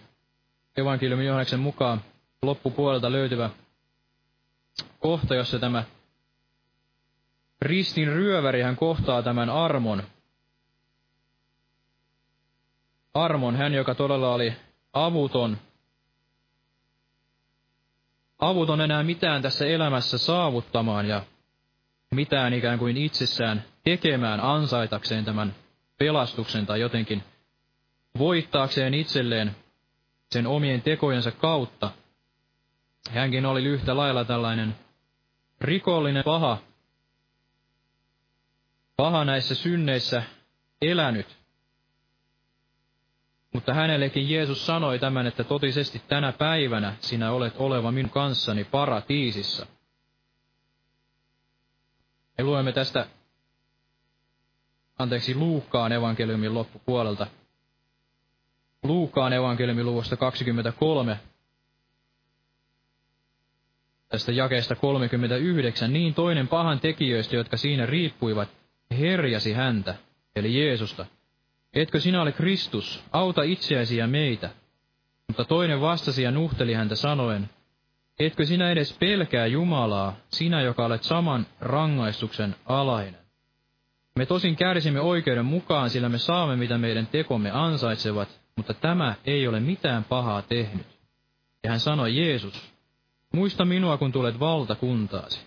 evankeliumin 0.77 1.25
Johanneksen 1.25 1.59
mukaan 1.59 2.01
loppupuolelta 2.41 3.11
löytyvä 3.11 3.49
kohta, 4.99 5.35
jossa 5.35 5.59
tämä 5.59 5.83
ristin 7.61 8.07
ryöväri 8.07 8.61
hän 8.61 8.75
kohtaa 8.75 9.23
tämän 9.23 9.49
armon. 9.49 10.03
Armon, 13.13 13.55
hän 13.55 13.73
joka 13.73 13.95
todella 13.95 14.33
oli 14.33 14.53
avuton, 14.93 15.57
avuton 18.39 18.81
enää 18.81 19.03
mitään 19.03 19.41
tässä 19.41 19.65
elämässä 19.65 20.17
saavuttamaan 20.17 21.07
ja 21.07 21.21
mitään 22.11 22.53
ikään 22.53 22.79
kuin 22.79 22.97
itsessään 22.97 23.63
tekemään 23.83 24.39
ansaitakseen 24.39 25.25
tämän 25.25 25.55
pelastuksen 25.97 26.65
tai 26.65 26.79
jotenkin 26.79 27.23
voittaakseen 28.17 28.93
itselleen 28.93 29.55
sen 30.31 30.47
omien 30.47 30.81
tekojensa 30.81 31.31
kautta. 31.31 31.91
Hänkin 33.09 33.45
oli 33.45 33.63
yhtä 33.65 33.97
lailla 33.97 34.25
tällainen 34.25 34.75
rikollinen 35.61 36.23
paha, 36.23 36.57
paha 38.97 39.25
näissä 39.25 39.55
synneissä 39.55 40.23
elänyt. 40.81 41.38
Mutta 43.53 43.73
hänellekin 43.73 44.29
Jeesus 44.29 44.65
sanoi 44.65 44.99
tämän, 44.99 45.27
että 45.27 45.43
totisesti 45.43 46.01
tänä 46.07 46.31
päivänä 46.31 46.95
sinä 46.99 47.31
olet 47.31 47.53
oleva 47.57 47.91
minun 47.91 48.11
kanssani 48.11 48.63
paratiisissa. 48.63 49.65
Me 52.37 52.43
luemme 52.43 52.71
tästä, 52.71 53.05
anteeksi, 54.99 55.35
Luukkaan 55.35 55.91
evankeliumin 55.91 56.53
loppupuolelta. 56.53 57.27
Luukkaan 58.83 59.33
evankeliumin 59.33 59.85
luvusta 59.85 60.17
23. 60.17 61.19
tästä 64.09 64.31
jakeesta 64.31 64.75
39, 64.75 65.93
niin 65.93 66.13
toinen 66.13 66.47
pahan 66.47 66.79
tekijöistä, 66.79 67.35
jotka 67.35 67.57
siinä 67.57 67.85
riippuivat, 67.85 68.49
herjasi 68.91 69.53
häntä, 69.53 69.95
eli 70.35 70.59
Jeesusta. 70.61 71.05
Etkö 71.73 71.99
sinä 71.99 72.21
ole 72.21 72.31
Kristus, 72.31 73.03
auta 73.11 73.43
itseäsi 73.43 73.97
ja 73.97 74.07
meitä. 74.07 74.49
Mutta 75.27 75.45
toinen 75.45 75.81
vastasi 75.81 76.23
ja 76.23 76.31
nuhteli 76.31 76.73
häntä 76.73 76.95
sanoen, 76.95 77.49
Etkö 78.19 78.45
sinä 78.45 78.71
edes 78.71 78.97
pelkää 78.99 79.45
Jumalaa, 79.45 80.15
sinä 80.29 80.61
joka 80.61 80.85
olet 80.85 81.03
saman 81.03 81.45
rangaistuksen 81.61 82.55
alainen? 82.65 83.19
Me 84.15 84.25
tosin 84.25 84.55
kärsimme 84.55 84.99
oikeuden 84.99 85.45
mukaan, 85.45 85.89
sillä 85.89 86.09
me 86.09 86.17
saamme 86.17 86.55
mitä 86.55 86.77
meidän 86.77 87.07
tekomme 87.07 87.51
ansaitsevat, 87.51 88.41
mutta 88.55 88.73
tämä 88.73 89.15
ei 89.25 89.47
ole 89.47 89.59
mitään 89.59 90.03
pahaa 90.03 90.41
tehnyt. 90.41 90.87
Ja 91.63 91.69
hän 91.69 91.79
sanoi 91.79 92.17
Jeesus, 92.17 92.73
muista 93.33 93.65
minua 93.65 93.97
kun 93.97 94.11
tulet 94.11 94.39
valtakuntaasi. 94.39 95.39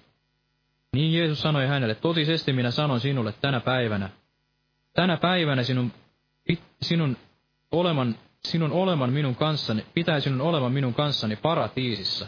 Niin 0.93 1.13
Jeesus 1.13 1.43
sanoi 1.43 1.67
hänelle, 1.67 1.95
totisesti 1.95 2.53
minä 2.53 2.71
sanon 2.71 3.01
sinulle 3.01 3.35
tänä 3.41 3.61
päivänä, 3.61 4.11
tänä 4.93 5.17
päivänä 5.17 5.63
sinun, 5.63 5.93
sinun 6.83 7.17
oleman, 7.73 8.19
sinun 8.45 8.73
oleman 8.73 9.13
minun 9.13 9.37
kanssani, 9.37 9.87
pitää 9.95 10.21
sinun 10.21 10.41
olevan 10.41 10.73
minun 10.73 10.95
kanssani 10.95 11.37
paratiisissa. 11.37 12.27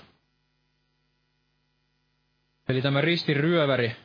Eli 2.69 2.83
tämä 2.83 3.01
ristiryöväri, 3.01 3.97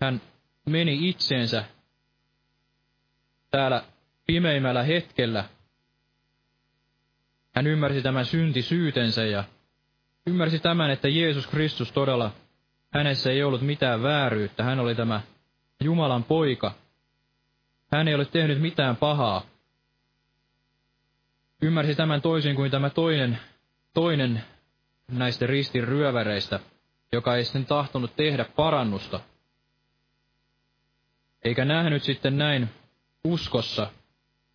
hän 0.00 0.20
meni 0.66 1.08
itseensä 1.08 1.64
täällä 3.50 3.84
pimeimmällä 4.26 4.82
hetkellä. 4.82 5.44
Hän 7.54 7.66
ymmärsi 7.66 8.02
tämän 8.02 8.26
syntisyytensä 8.26 9.24
ja 9.24 9.44
ymmärsi 10.26 10.58
tämän, 10.58 10.90
että 10.90 11.08
Jeesus 11.08 11.46
Kristus 11.46 11.92
todella, 11.92 12.30
hänessä 12.92 13.30
ei 13.30 13.42
ollut 13.42 13.62
mitään 13.62 14.02
vääryyttä. 14.02 14.64
Hän 14.64 14.80
oli 14.80 14.94
tämä 14.94 15.20
Jumalan 15.84 16.24
poika. 16.24 16.74
Hän 17.92 18.08
ei 18.08 18.14
ole 18.14 18.24
tehnyt 18.24 18.60
mitään 18.60 18.96
pahaa. 18.96 19.42
Ymmärsi 21.62 21.94
tämän 21.94 22.22
toisin 22.22 22.56
kuin 22.56 22.70
tämä 22.70 22.90
toinen, 22.90 23.38
toinen 23.94 24.42
näistä 25.08 25.46
ristin 25.46 25.88
ryöväreistä, 25.88 26.60
joka 27.12 27.36
ei 27.36 27.44
sitten 27.44 27.66
tahtonut 27.66 28.16
tehdä 28.16 28.44
parannusta. 28.44 29.20
Eikä 31.44 31.64
nähnyt 31.64 32.02
sitten 32.02 32.38
näin 32.38 32.68
uskossa, 33.24 33.90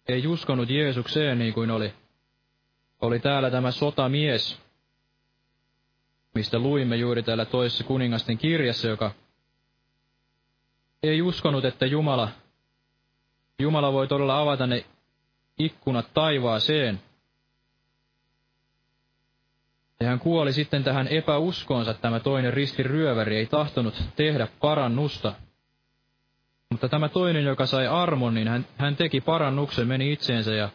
ei 0.07 0.27
uskonut 0.27 0.69
Jeesukseen 0.69 1.39
niin 1.39 1.53
kuin 1.53 1.71
oli, 1.71 1.93
oli 3.01 3.19
täällä 3.19 3.51
tämä 3.51 3.71
sotamies, 3.71 4.59
mistä 6.35 6.59
luimme 6.59 6.95
juuri 6.95 7.23
täällä 7.23 7.45
toisessa 7.45 7.83
kuningasten 7.83 8.37
kirjassa, 8.37 8.87
joka 8.87 9.11
ei 11.03 11.21
uskonut, 11.21 11.65
että 11.65 11.85
Jumala, 11.85 12.29
Jumala 13.63 13.93
voi 13.93 14.07
todella 14.07 14.39
avata 14.39 14.67
ne 14.67 14.85
ikkunat 15.59 16.13
taivaaseen. 16.13 17.01
Ja 19.99 20.07
hän 20.09 20.19
kuoli 20.19 20.53
sitten 20.53 20.83
tähän 20.83 21.07
epäuskoonsa, 21.07 21.93
tämä 21.93 22.19
toinen 22.19 22.53
ristiryöväri 22.53 23.37
ei 23.37 23.45
tahtonut 23.45 24.03
tehdä 24.15 24.47
parannusta. 24.59 25.33
Mutta 26.69 26.89
tämä 26.89 27.09
toinen, 27.09 27.43
joka 27.43 27.65
sai 27.65 27.87
armon, 27.87 28.33
niin 28.33 28.47
hän, 28.47 28.65
hän 28.77 28.95
teki 28.95 29.21
parannuksen, 29.21 29.87
meni 29.87 30.11
itseensä 30.13 30.51
ja 30.51 30.69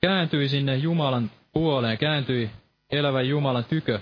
kääntyi 0.00 0.48
sinne 0.48 0.76
Jumalan 0.76 1.30
puoleen, 1.52 1.98
kääntyi 1.98 2.50
elävän 2.90 3.28
Jumalan 3.28 3.64
tykö. 3.64 4.00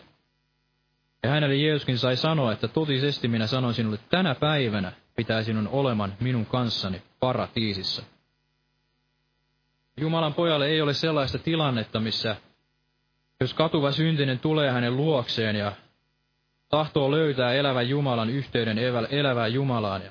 Ja 1.22 1.30
hänelle 1.30 1.56
Jeesuskin 1.56 1.98
sai 1.98 2.16
sanoa, 2.16 2.52
että 2.52 2.68
totisesti 2.68 3.28
minä 3.28 3.46
sanon 3.46 3.74
sinulle, 3.74 3.98
tänä 4.10 4.34
päivänä 4.34 4.92
pitää 5.18 5.42
sinun 5.42 5.68
oleman 5.68 6.14
minun 6.20 6.46
kanssani 6.46 7.02
paratiisissa. 7.20 8.02
Jumalan 9.96 10.34
pojalle 10.34 10.66
ei 10.66 10.80
ole 10.80 10.94
sellaista 10.94 11.38
tilannetta, 11.38 12.00
missä 12.00 12.36
jos 13.40 13.54
katuva 13.54 13.92
syntinen 13.92 14.38
tulee 14.38 14.70
hänen 14.70 14.96
luokseen 14.96 15.56
ja 15.56 15.72
tahtoo 16.68 17.10
löytää 17.10 17.52
elävän 17.52 17.88
Jumalan 17.88 18.30
yhteyden 18.30 18.78
elävään 19.10 19.52
Jumalaan 19.52 20.02
ja 20.02 20.10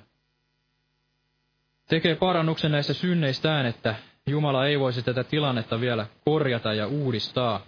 tekee 1.88 2.16
parannuksen 2.16 2.72
näissä 2.72 2.94
synneistään, 2.94 3.66
että 3.66 3.96
Jumala 4.26 4.68
ei 4.68 4.80
voisi 4.80 5.02
tätä 5.02 5.24
tilannetta 5.24 5.82
vielä 5.82 6.08
korjata 6.26 6.74
ja 6.74 6.88
uudistaa. 6.88 7.62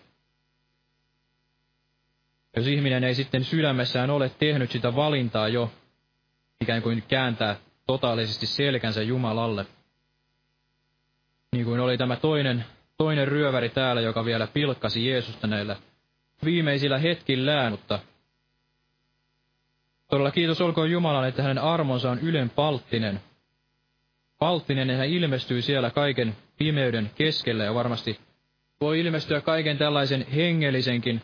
Jos 2.56 2.68
ihminen 2.68 3.04
ei 3.04 3.16
sitten 3.16 3.44
sydämessään 3.44 4.10
ole 4.10 4.32
tehnyt 4.40 4.72
sitä 4.72 4.96
valintaa 4.96 5.48
jo, 5.48 5.72
ikään 6.62 6.82
kuin 6.82 7.04
kääntää 7.08 7.56
totaalisesti 7.88 8.46
selkänsä 8.46 9.02
Jumalalle, 9.02 9.66
niin 11.52 11.66
kuin 11.66 11.80
oli 11.80 11.98
tämä 11.98 12.16
toinen, 12.16 12.66
toinen 12.98 13.28
ryöväri 13.28 13.70
täällä, 13.70 14.02
joka 14.02 14.26
vielä 14.26 14.48
pilkkasi 14.48 15.08
Jeesusta 15.08 15.48
näillä 15.48 15.76
viimeisillä 16.46 16.98
hetkillään, 16.98 17.72
mutta 17.72 18.00
todella 20.08 20.32
kiitos 20.32 20.62
olkoon 20.62 20.92
Jumalalle, 20.92 21.28
että 21.28 21.42
hänen 21.42 21.60
armonsa 21.64 22.12
on 22.12 22.20
ylenpalttinen– 22.20 23.20
Palttinen 24.40 24.98
hän 24.98 25.08
ilmestyy 25.08 25.62
siellä 25.62 25.90
kaiken 25.90 26.36
pimeyden 26.58 27.12
keskellä 27.16 27.64
ja 27.64 27.74
varmasti 27.74 28.20
voi 28.82 29.00
ilmestyä 29.00 29.42
kaiken 29.42 29.78
tällaisen 29.78 30.26
hengellisenkin 30.36 31.22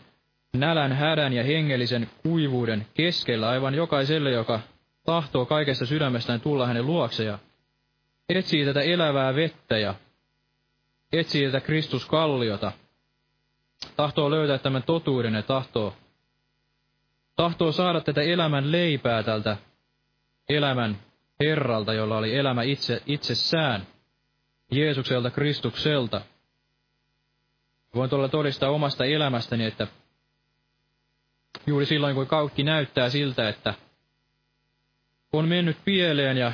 nälän, 0.54 0.94
hädän 0.94 1.34
ja 1.34 1.44
hengellisen 1.44 2.10
kuivuuden 2.24 2.86
keskellä 2.94 3.50
aivan 3.50 3.76
jokaiselle, 3.76 4.32
joka 4.32 4.60
tahtoo 5.06 5.46
kaikesta 5.46 5.86
sydämestään 5.86 6.42
tulla 6.42 6.68
hänen 6.68 6.86
luokse 6.86 7.24
ja 7.24 7.40
etsii 8.30 8.66
tätä 8.66 8.82
elävää 8.82 9.36
vettä 9.36 9.78
ja 9.78 9.96
etsii 11.14 11.46
tätä 11.46 11.60
Kristuskalliota, 11.66 12.72
tahtoo 13.96 14.32
löytää 14.32 14.58
tämän 14.58 14.84
totuuden 14.84 15.34
ja 15.34 15.42
tahtoo, 15.42 15.94
tahtoo 17.36 17.72
saada 17.72 18.02
tätä 18.02 18.22
elämän 18.22 18.72
leipää 18.72 19.24
tältä 19.24 19.58
elämän 20.50 21.00
Herralta, 21.40 21.94
jolla 21.94 22.18
oli 22.18 22.36
elämä 22.36 22.64
itse, 22.64 23.02
itsessään, 23.06 23.88
Jeesukselta, 24.72 25.32
Kristukselta. 25.32 26.22
Voin 27.96 28.10
tuolla 28.10 28.28
todistaa 28.28 28.70
omasta 28.70 29.06
elämästäni, 29.06 29.66
että 29.66 29.88
juuri 31.68 31.86
silloin, 31.86 32.16
kun 32.16 32.28
kaikki 32.28 32.64
näyttää 32.64 33.10
siltä, 33.10 33.50
että 33.50 33.74
on 35.38 35.48
mennyt 35.48 35.78
pieleen 35.86 36.38
ja 36.38 36.52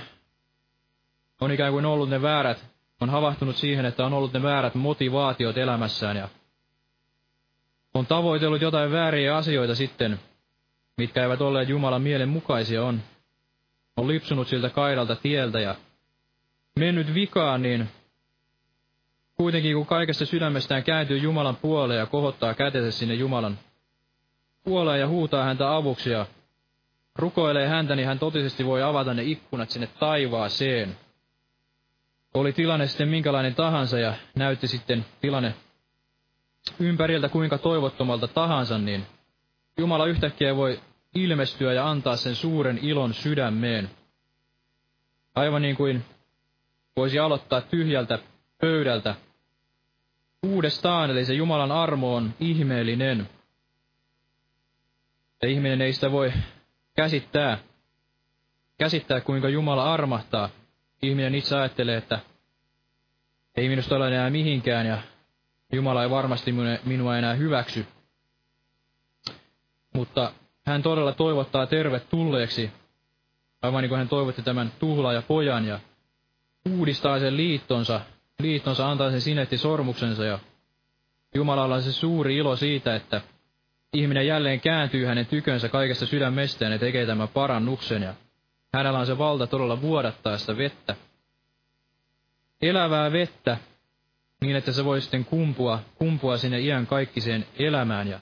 on 1.42 1.52
ikään 1.52 1.74
kuin 1.74 1.86
ollut 1.86 2.10
ne 2.10 2.22
väärät, 2.22 2.66
on 3.02 3.10
havahtunut 3.10 3.56
siihen, 3.56 3.86
että 3.86 4.06
on 4.06 4.14
ollut 4.14 4.34
ne 4.34 4.44
väärät 4.44 4.76
motivaatiot 4.76 5.58
elämässään 5.58 6.18
ja 6.18 6.30
on 7.94 8.06
tavoitellut 8.06 8.62
jotain 8.62 8.92
vääriä 8.92 9.38
asioita 9.38 9.76
sitten, 9.76 10.20
mitkä 10.98 11.24
eivät 11.24 11.42
olleet 11.42 11.70
Jumalan 11.70 12.02
mielen 12.02 12.30
mukaisia, 12.30 12.84
on 12.84 13.02
on 13.98 14.08
lipsunut 14.08 14.48
siltä 14.48 14.70
kaidalta 14.70 15.16
tieltä 15.16 15.60
ja 15.60 15.76
mennyt 16.76 17.14
vikaan, 17.14 17.62
niin 17.62 17.90
kuitenkin 19.36 19.76
kun 19.76 19.86
kaikesta 19.86 20.26
sydämestään 20.26 20.84
kääntyy 20.84 21.18
Jumalan 21.18 21.56
puoleen 21.56 22.00
ja 22.00 22.06
kohottaa 22.06 22.54
kätensä 22.54 22.92
sinne 22.92 23.14
Jumalan 23.14 23.60
puoleen 24.64 25.00
ja 25.00 25.08
huutaa 25.08 25.44
häntä 25.44 25.76
avuksi 25.76 26.10
ja 26.10 26.26
rukoilee 27.16 27.68
häntä, 27.68 27.96
niin 27.96 28.08
hän 28.08 28.20
totisesti 28.20 28.66
voi 28.66 28.84
avata 28.84 29.14
ne 29.14 29.24
ikkunat 29.24 29.70
sinne 29.70 29.88
taivaaseen. 30.00 30.98
Oli 32.34 32.54
tilanne 32.54 32.88
sitten 32.88 33.08
minkälainen 33.08 33.56
tahansa 33.56 34.00
ja 34.00 34.14
näytti 34.36 34.68
sitten 34.68 35.06
tilanne 35.22 35.54
ympäriltä 36.80 37.30
kuinka 37.30 37.58
toivottomalta 37.58 38.28
tahansa, 38.28 38.78
niin 38.78 39.06
Jumala 39.78 40.06
yhtäkkiä 40.06 40.56
voi 40.56 40.80
ilmestyä 41.16 41.74
ja 41.74 41.90
antaa 41.90 42.16
sen 42.16 42.36
suuren 42.36 42.80
ilon 42.82 43.14
sydämeen. 43.14 43.90
Aivan 45.36 45.62
niin 45.62 45.76
kuin 45.76 46.06
voisi 46.96 47.20
aloittaa 47.20 47.62
tyhjältä 47.62 48.20
pöydältä 48.62 49.16
uudestaan, 50.44 51.12
eli 51.12 51.26
se 51.26 51.34
Jumalan 51.34 51.72
armo 51.72 52.16
on 52.16 52.34
ihmeellinen. 52.40 53.30
Ja 55.42 55.50
ihminen 55.50 55.82
ei 55.82 55.94
sitä 55.94 56.12
voi 56.12 56.34
käsittää, 57.02 57.58
käsittää 58.78 59.22
kuinka 59.22 59.50
Jumala 59.50 59.94
armahtaa. 59.94 60.50
Ihminen 61.02 61.36
itse 61.36 61.56
ajattelee, 61.56 61.98
että 61.98 62.20
ei 63.56 63.70
minusta 63.70 63.96
ole 63.96 64.08
enää 64.08 64.30
mihinkään 64.30 64.86
ja 64.86 64.98
Jumala 65.72 66.04
ei 66.04 66.10
varmasti 66.10 66.54
minua 66.86 67.18
enää 67.18 67.34
hyväksy. 67.34 67.86
Mutta 69.94 70.34
hän 70.66 70.84
todella 70.84 71.14
toivottaa 71.14 71.68
tervetulleeksi, 71.68 72.72
aivan 73.62 73.82
niin 73.82 73.90
kuin 73.90 74.00
hän 74.00 74.10
toivotti 74.10 74.42
tämän 74.42 74.72
tuhlaaja 74.80 75.22
pojan 75.22 75.66
ja 75.66 75.80
uudistaa 76.70 77.20
sen 77.20 77.38
liittonsa, 77.38 78.02
liittonsa 78.40 78.92
antaa 78.92 79.12
sen 79.12 79.22
sinetti 79.22 79.58
sormuksensa 79.58 80.26
ja 80.26 80.40
Jumalalla 81.36 81.76
on 81.76 81.84
se 81.84 81.92
suuri 81.92 82.38
ilo 82.38 82.56
siitä, 82.56 82.96
että 82.96 83.22
ihminen 83.94 84.28
jälleen 84.28 84.62
kääntyy 84.62 85.06
hänen 85.06 85.26
tykönsä 85.26 85.70
kaikesta 85.70 86.06
sydämestään 86.06 86.72
ja 86.72 86.80
tekee 86.80 87.06
tämän 87.06 87.28
parannuksen. 87.28 88.02
Ja 88.02 88.14
hänellä 88.74 89.00
on 89.00 89.06
se 89.06 89.18
valta 89.18 89.48
todella 89.48 89.82
vuodattaa 89.82 90.38
sitä 90.38 90.58
vettä. 90.58 90.96
Elävää 92.62 93.12
vettä, 93.12 93.58
niin 94.42 94.56
että 94.56 94.72
se 94.72 94.86
voi 94.86 95.02
sitten 95.02 95.26
kumpua, 95.26 95.80
kumpua 95.96 96.38
sinne 96.38 96.60
iän 96.60 96.88
kaikkiseen 96.88 97.46
elämään 97.60 98.08
ja 98.08 98.20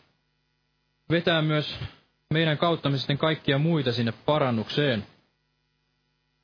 vetää 1.09 1.41
myös 1.41 1.79
meidän 2.29 2.57
kauttamme 2.57 2.97
sitten 2.97 3.17
kaikkia 3.17 3.57
muita 3.57 3.91
sinne 3.91 4.11
parannukseen. 4.25 5.05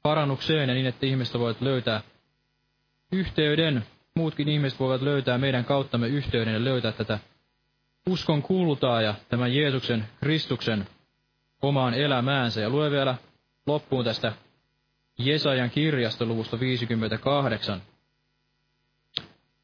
Parannukseen 0.04 0.70
ja 0.70 0.76
niin, 0.76 0.86
että 0.86 1.06
ihmiset 1.06 1.40
voivat 1.40 1.62
löytää 1.62 2.02
yhteyden, 3.12 3.86
muutkin 4.16 4.48
ihmiset 4.48 4.80
voivat 4.80 5.02
löytää 5.02 5.38
meidän 5.38 5.66
kauttamme 5.66 6.08
yhteyden 6.08 6.54
ja 6.54 6.64
löytää 6.64 6.92
tätä 6.92 7.20
uskon 8.10 8.42
kultaa 8.42 9.02
ja 9.02 9.16
tämän 9.30 9.56
Jeesuksen, 9.56 10.08
Kristuksen 10.20 10.88
omaan 11.62 11.94
elämäänsä. 11.94 12.62
Ja 12.62 12.70
lue 12.70 12.92
vielä 12.92 13.16
loppuun 13.66 14.06
tästä 14.06 14.34
Jesajan 15.18 15.70
kirjasta 15.70 16.26
luvusta 16.26 16.60
58, 16.60 17.82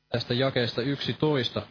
tästä 0.09 0.33
jakeesta 0.33 0.81
11. 0.81 1.61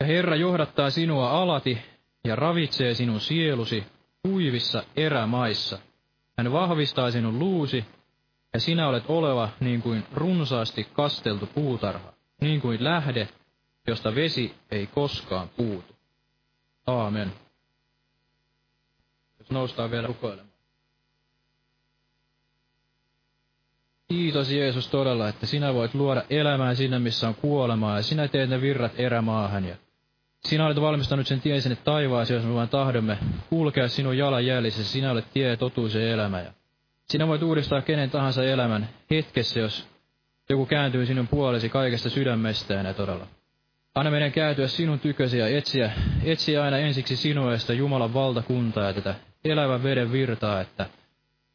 Ja 0.00 0.06
Herra 0.06 0.36
johdattaa 0.36 0.90
sinua 0.90 1.30
alati 1.30 1.78
ja 2.24 2.36
ravitsee 2.36 2.94
sinun 2.94 3.20
sielusi 3.20 3.84
kuivissa 4.28 4.82
erämaissa. 4.96 5.78
Hän 6.38 6.52
vahvistaa 6.52 7.10
sinun 7.10 7.38
luusi, 7.38 7.84
ja 8.54 8.60
sinä 8.60 8.88
olet 8.88 9.04
oleva 9.08 9.48
niin 9.60 9.82
kuin 9.82 10.04
runsaasti 10.14 10.84
kasteltu 10.92 11.46
puutarha, 11.46 12.12
niin 12.40 12.60
kuin 12.60 12.84
lähde, 12.84 13.28
josta 13.86 14.14
vesi 14.14 14.54
ei 14.70 14.86
koskaan 14.86 15.48
puutu. 15.48 15.94
Aamen. 16.86 17.32
Jos 19.38 19.50
noustaan 19.50 19.90
vielä 19.90 20.06
rukoilemaan. 20.06 20.54
Kiitos 24.08 24.50
Jeesus 24.50 24.88
todella, 24.88 25.28
että 25.28 25.46
sinä 25.46 25.74
voit 25.74 25.94
luoda 25.94 26.24
elämää 26.30 26.74
sinne, 26.74 26.98
missä 26.98 27.28
on 27.28 27.34
kuolemaa, 27.34 27.96
ja 27.96 28.02
sinä 28.02 28.28
teet 28.28 28.50
ne 28.50 28.60
virrat 28.60 28.92
erämaahan, 28.96 29.64
ja 29.64 29.76
sinä 30.48 30.66
olet 30.66 30.80
valmistanut 30.80 31.26
sen 31.26 31.40
tien 31.40 31.62
sinne 31.62 31.76
taivaaseen, 31.84 32.38
jos 32.38 32.46
me 32.46 32.54
vain 32.54 32.68
tahdomme 32.68 33.18
kulkea 33.50 33.88
sinun 33.88 34.18
jalanjäljissä. 34.18 34.84
Sinä 34.84 35.10
olet 35.10 35.32
tie, 35.32 35.56
totuus 35.56 35.94
ja 35.94 36.08
elämä. 36.12 36.40
Ja 36.40 36.52
sinä 37.08 37.28
voit 37.28 37.42
uudistaa 37.42 37.82
kenen 37.82 38.10
tahansa 38.10 38.44
elämän 38.44 38.88
hetkessä, 39.10 39.60
jos 39.60 39.86
joku 40.48 40.66
kääntyy 40.66 41.06
sinun 41.06 41.28
puolesi 41.28 41.68
kaikesta 41.68 42.10
sydämestään 42.10 42.86
ja 42.86 42.94
todella. 42.94 43.26
Anna 43.94 44.10
meidän 44.10 44.32
kääntyä 44.32 44.68
sinun 44.68 45.00
tykösi 45.00 45.38
ja 45.38 45.48
etsiä, 45.48 45.92
etsiä 46.24 46.62
aina 46.62 46.78
ensiksi 46.78 47.16
sinua 47.16 47.52
ja 47.52 47.58
sitä 47.58 47.72
Jumalan 47.72 48.14
valtakuntaa 48.14 48.84
ja 48.84 48.92
tätä 48.92 49.14
elävän 49.44 49.82
veden 49.82 50.12
virtaa, 50.12 50.60
että 50.60 50.86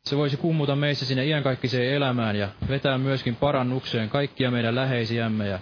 se 0.03 0.17
voisi 0.17 0.37
kummuta 0.37 0.75
meissä 0.75 1.05
sinne 1.05 1.25
iänkaikkiseen 1.25 1.93
elämään 1.93 2.35
ja 2.35 2.49
vetää 2.69 2.97
myöskin 2.97 3.35
parannukseen 3.35 4.09
kaikkia 4.09 4.51
meidän 4.51 4.75
läheisiämme 4.75 5.47
ja 5.47 5.59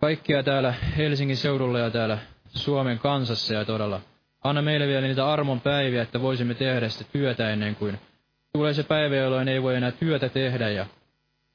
kaikkia 0.00 0.42
täällä 0.42 0.74
Helsingin 0.96 1.36
seudulla 1.36 1.78
ja 1.78 1.90
täällä 1.90 2.18
Suomen 2.54 2.98
kansassa 2.98 3.54
ja 3.54 3.64
todella 3.64 4.00
anna 4.44 4.62
meille 4.62 4.86
vielä 4.86 5.06
niitä 5.06 5.32
armon 5.32 5.60
päiviä, 5.60 6.02
että 6.02 6.22
voisimme 6.22 6.54
tehdä 6.54 6.88
sitä 6.88 7.04
työtä 7.12 7.50
ennen 7.50 7.76
kuin 7.76 7.98
tulee 8.52 8.74
se 8.74 8.82
päivä, 8.82 9.16
jolloin 9.16 9.48
ei 9.48 9.62
voi 9.62 9.76
enää 9.76 9.90
työtä 9.90 10.28
tehdä 10.28 10.68
ja 10.68 10.86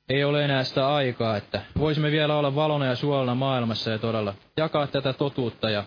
ei 0.09 0.23
ole 0.23 0.45
enää 0.45 0.63
sitä 0.63 0.87
aikaa, 0.95 1.37
että 1.37 1.61
voisimme 1.77 2.11
vielä 2.11 2.35
olla 2.35 2.55
valona 2.55 2.85
ja 2.85 2.95
suolana 2.95 3.35
maailmassa 3.35 3.91
ja 3.91 3.99
todella 3.99 4.33
jakaa 4.57 4.87
tätä 4.87 5.13
totuutta 5.13 5.69
ja 5.69 5.83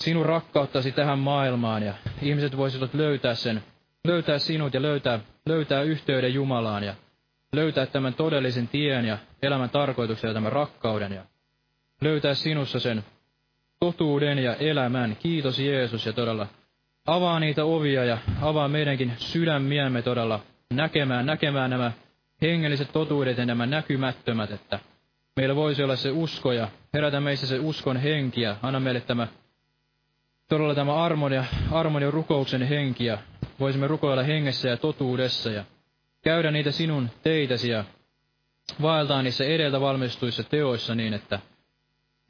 sinun 0.00 0.26
rakkauttasi 0.26 0.92
tähän 0.92 1.18
maailmaan 1.18 1.82
ja 1.82 1.94
ihmiset 2.22 2.56
voisivat 2.56 2.94
löytää 2.94 3.34
sen, 3.34 3.64
löytää 4.04 4.38
sinut 4.38 4.74
ja 4.74 4.82
löytää, 4.82 5.20
löytää 5.46 5.82
yhteyden 5.82 6.34
Jumalaan 6.34 6.82
ja 6.82 6.94
löytää 7.52 7.86
tämän 7.86 8.14
todellisen 8.14 8.68
tien 8.68 9.04
ja 9.04 9.18
elämän 9.42 9.70
tarkoituksen 9.70 10.28
ja 10.28 10.34
tämän 10.34 10.52
rakkauden 10.52 11.12
ja 11.12 11.22
löytää 12.00 12.34
sinussa 12.34 12.80
sen 12.80 13.04
totuuden 13.80 14.38
ja 14.38 14.54
elämän. 14.54 15.16
Kiitos 15.22 15.58
Jeesus 15.58 16.06
ja 16.06 16.12
todella 16.12 16.46
avaa 17.06 17.40
niitä 17.40 17.64
ovia 17.64 18.04
ja 18.04 18.18
avaa 18.40 18.68
meidänkin 18.68 19.12
sydämiämme 19.16 20.02
todella 20.02 20.40
näkemään, 20.74 21.26
näkemään 21.26 21.70
nämä 21.70 21.92
hengelliset 22.42 22.92
totuudet 22.92 23.38
ja 23.38 23.46
nämä 23.46 23.66
näkymättömät, 23.66 24.50
että 24.50 24.78
meillä 25.36 25.56
voisi 25.56 25.82
olla 25.82 25.96
se 25.96 26.10
usko 26.10 26.52
ja 26.52 26.68
herätä 26.94 27.20
meissä 27.20 27.46
se 27.46 27.58
uskon 27.58 27.96
henki 27.96 28.40
ja 28.40 28.56
anna 28.62 28.80
meille 28.80 29.00
tämä 29.00 29.28
todella 30.48 30.74
tämä 30.74 30.94
armon 30.94 31.32
ja, 31.32 31.44
armon 31.70 32.02
ja 32.02 32.10
rukouksen 32.10 32.62
henki 32.62 33.04
ja 33.04 33.18
voisimme 33.60 33.86
rukoilla 33.86 34.22
hengessä 34.22 34.68
ja 34.68 34.76
totuudessa 34.76 35.50
ja 35.50 35.64
käydä 36.22 36.50
niitä 36.50 36.70
sinun 36.70 37.10
teitäsi 37.22 37.70
ja 37.70 37.84
vaeltaa 38.82 39.22
niissä 39.22 39.44
edeltä 39.44 39.80
valmistuissa 39.80 40.42
teoissa 40.42 40.94
niin, 40.94 41.14
että 41.14 41.38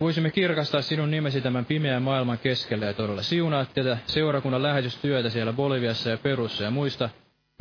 Voisimme 0.01 0.30
kirkastaa 0.30 0.82
sinun 0.82 1.11
nimesi 1.11 1.40
tämän 1.40 1.64
pimeän 1.64 2.03
maailman 2.03 2.38
keskellä 2.38 2.86
ja 2.86 2.94
todella 2.94 3.22
siunaa 3.22 3.64
tätä 3.64 3.99
seurakunnan 4.07 4.62
lähetystyötä 4.62 5.30
siellä 5.30 5.53
Boliviassa 5.53 6.11
ja 6.11 6.18
Perussa 6.18 6.64
ja 6.64 6.70
muista 6.70 7.11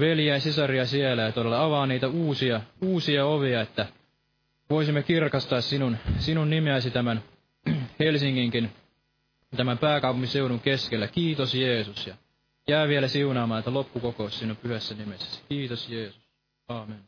veljiä 0.02 0.34
ja 0.34 0.40
sisaria 0.40 0.86
siellä 0.86 1.22
ja 1.22 1.32
todella 1.32 1.64
avaa 1.64 1.88
niitä 1.88 2.08
uusia, 2.08 2.62
uusia 2.82 3.26
ovia, 3.26 3.62
että 3.62 3.86
voisimme 4.70 5.04
kirkastaa 5.04 5.62
sinun, 5.62 5.98
sinun 6.20 6.50
nimeäsi 6.50 6.92
tämän 6.92 7.24
Helsinginkin, 8.00 8.72
tämän 9.56 9.78
pääkaupunkiseudun 9.78 10.60
keskellä. 10.60 11.08
Kiitos 11.08 11.56
Jeesus 11.56 12.08
ja 12.08 12.16
jää 12.68 12.88
vielä 12.88 13.08
siunaamaan 13.08 13.60
että 13.60 13.74
loppukokous 13.74 14.40
sinun 14.40 14.58
pyhässä 14.58 14.96
nimessäsi. 14.96 15.42
Kiitos 15.50 15.90
Jeesus. 15.90 16.22
Aamen. 16.68 17.07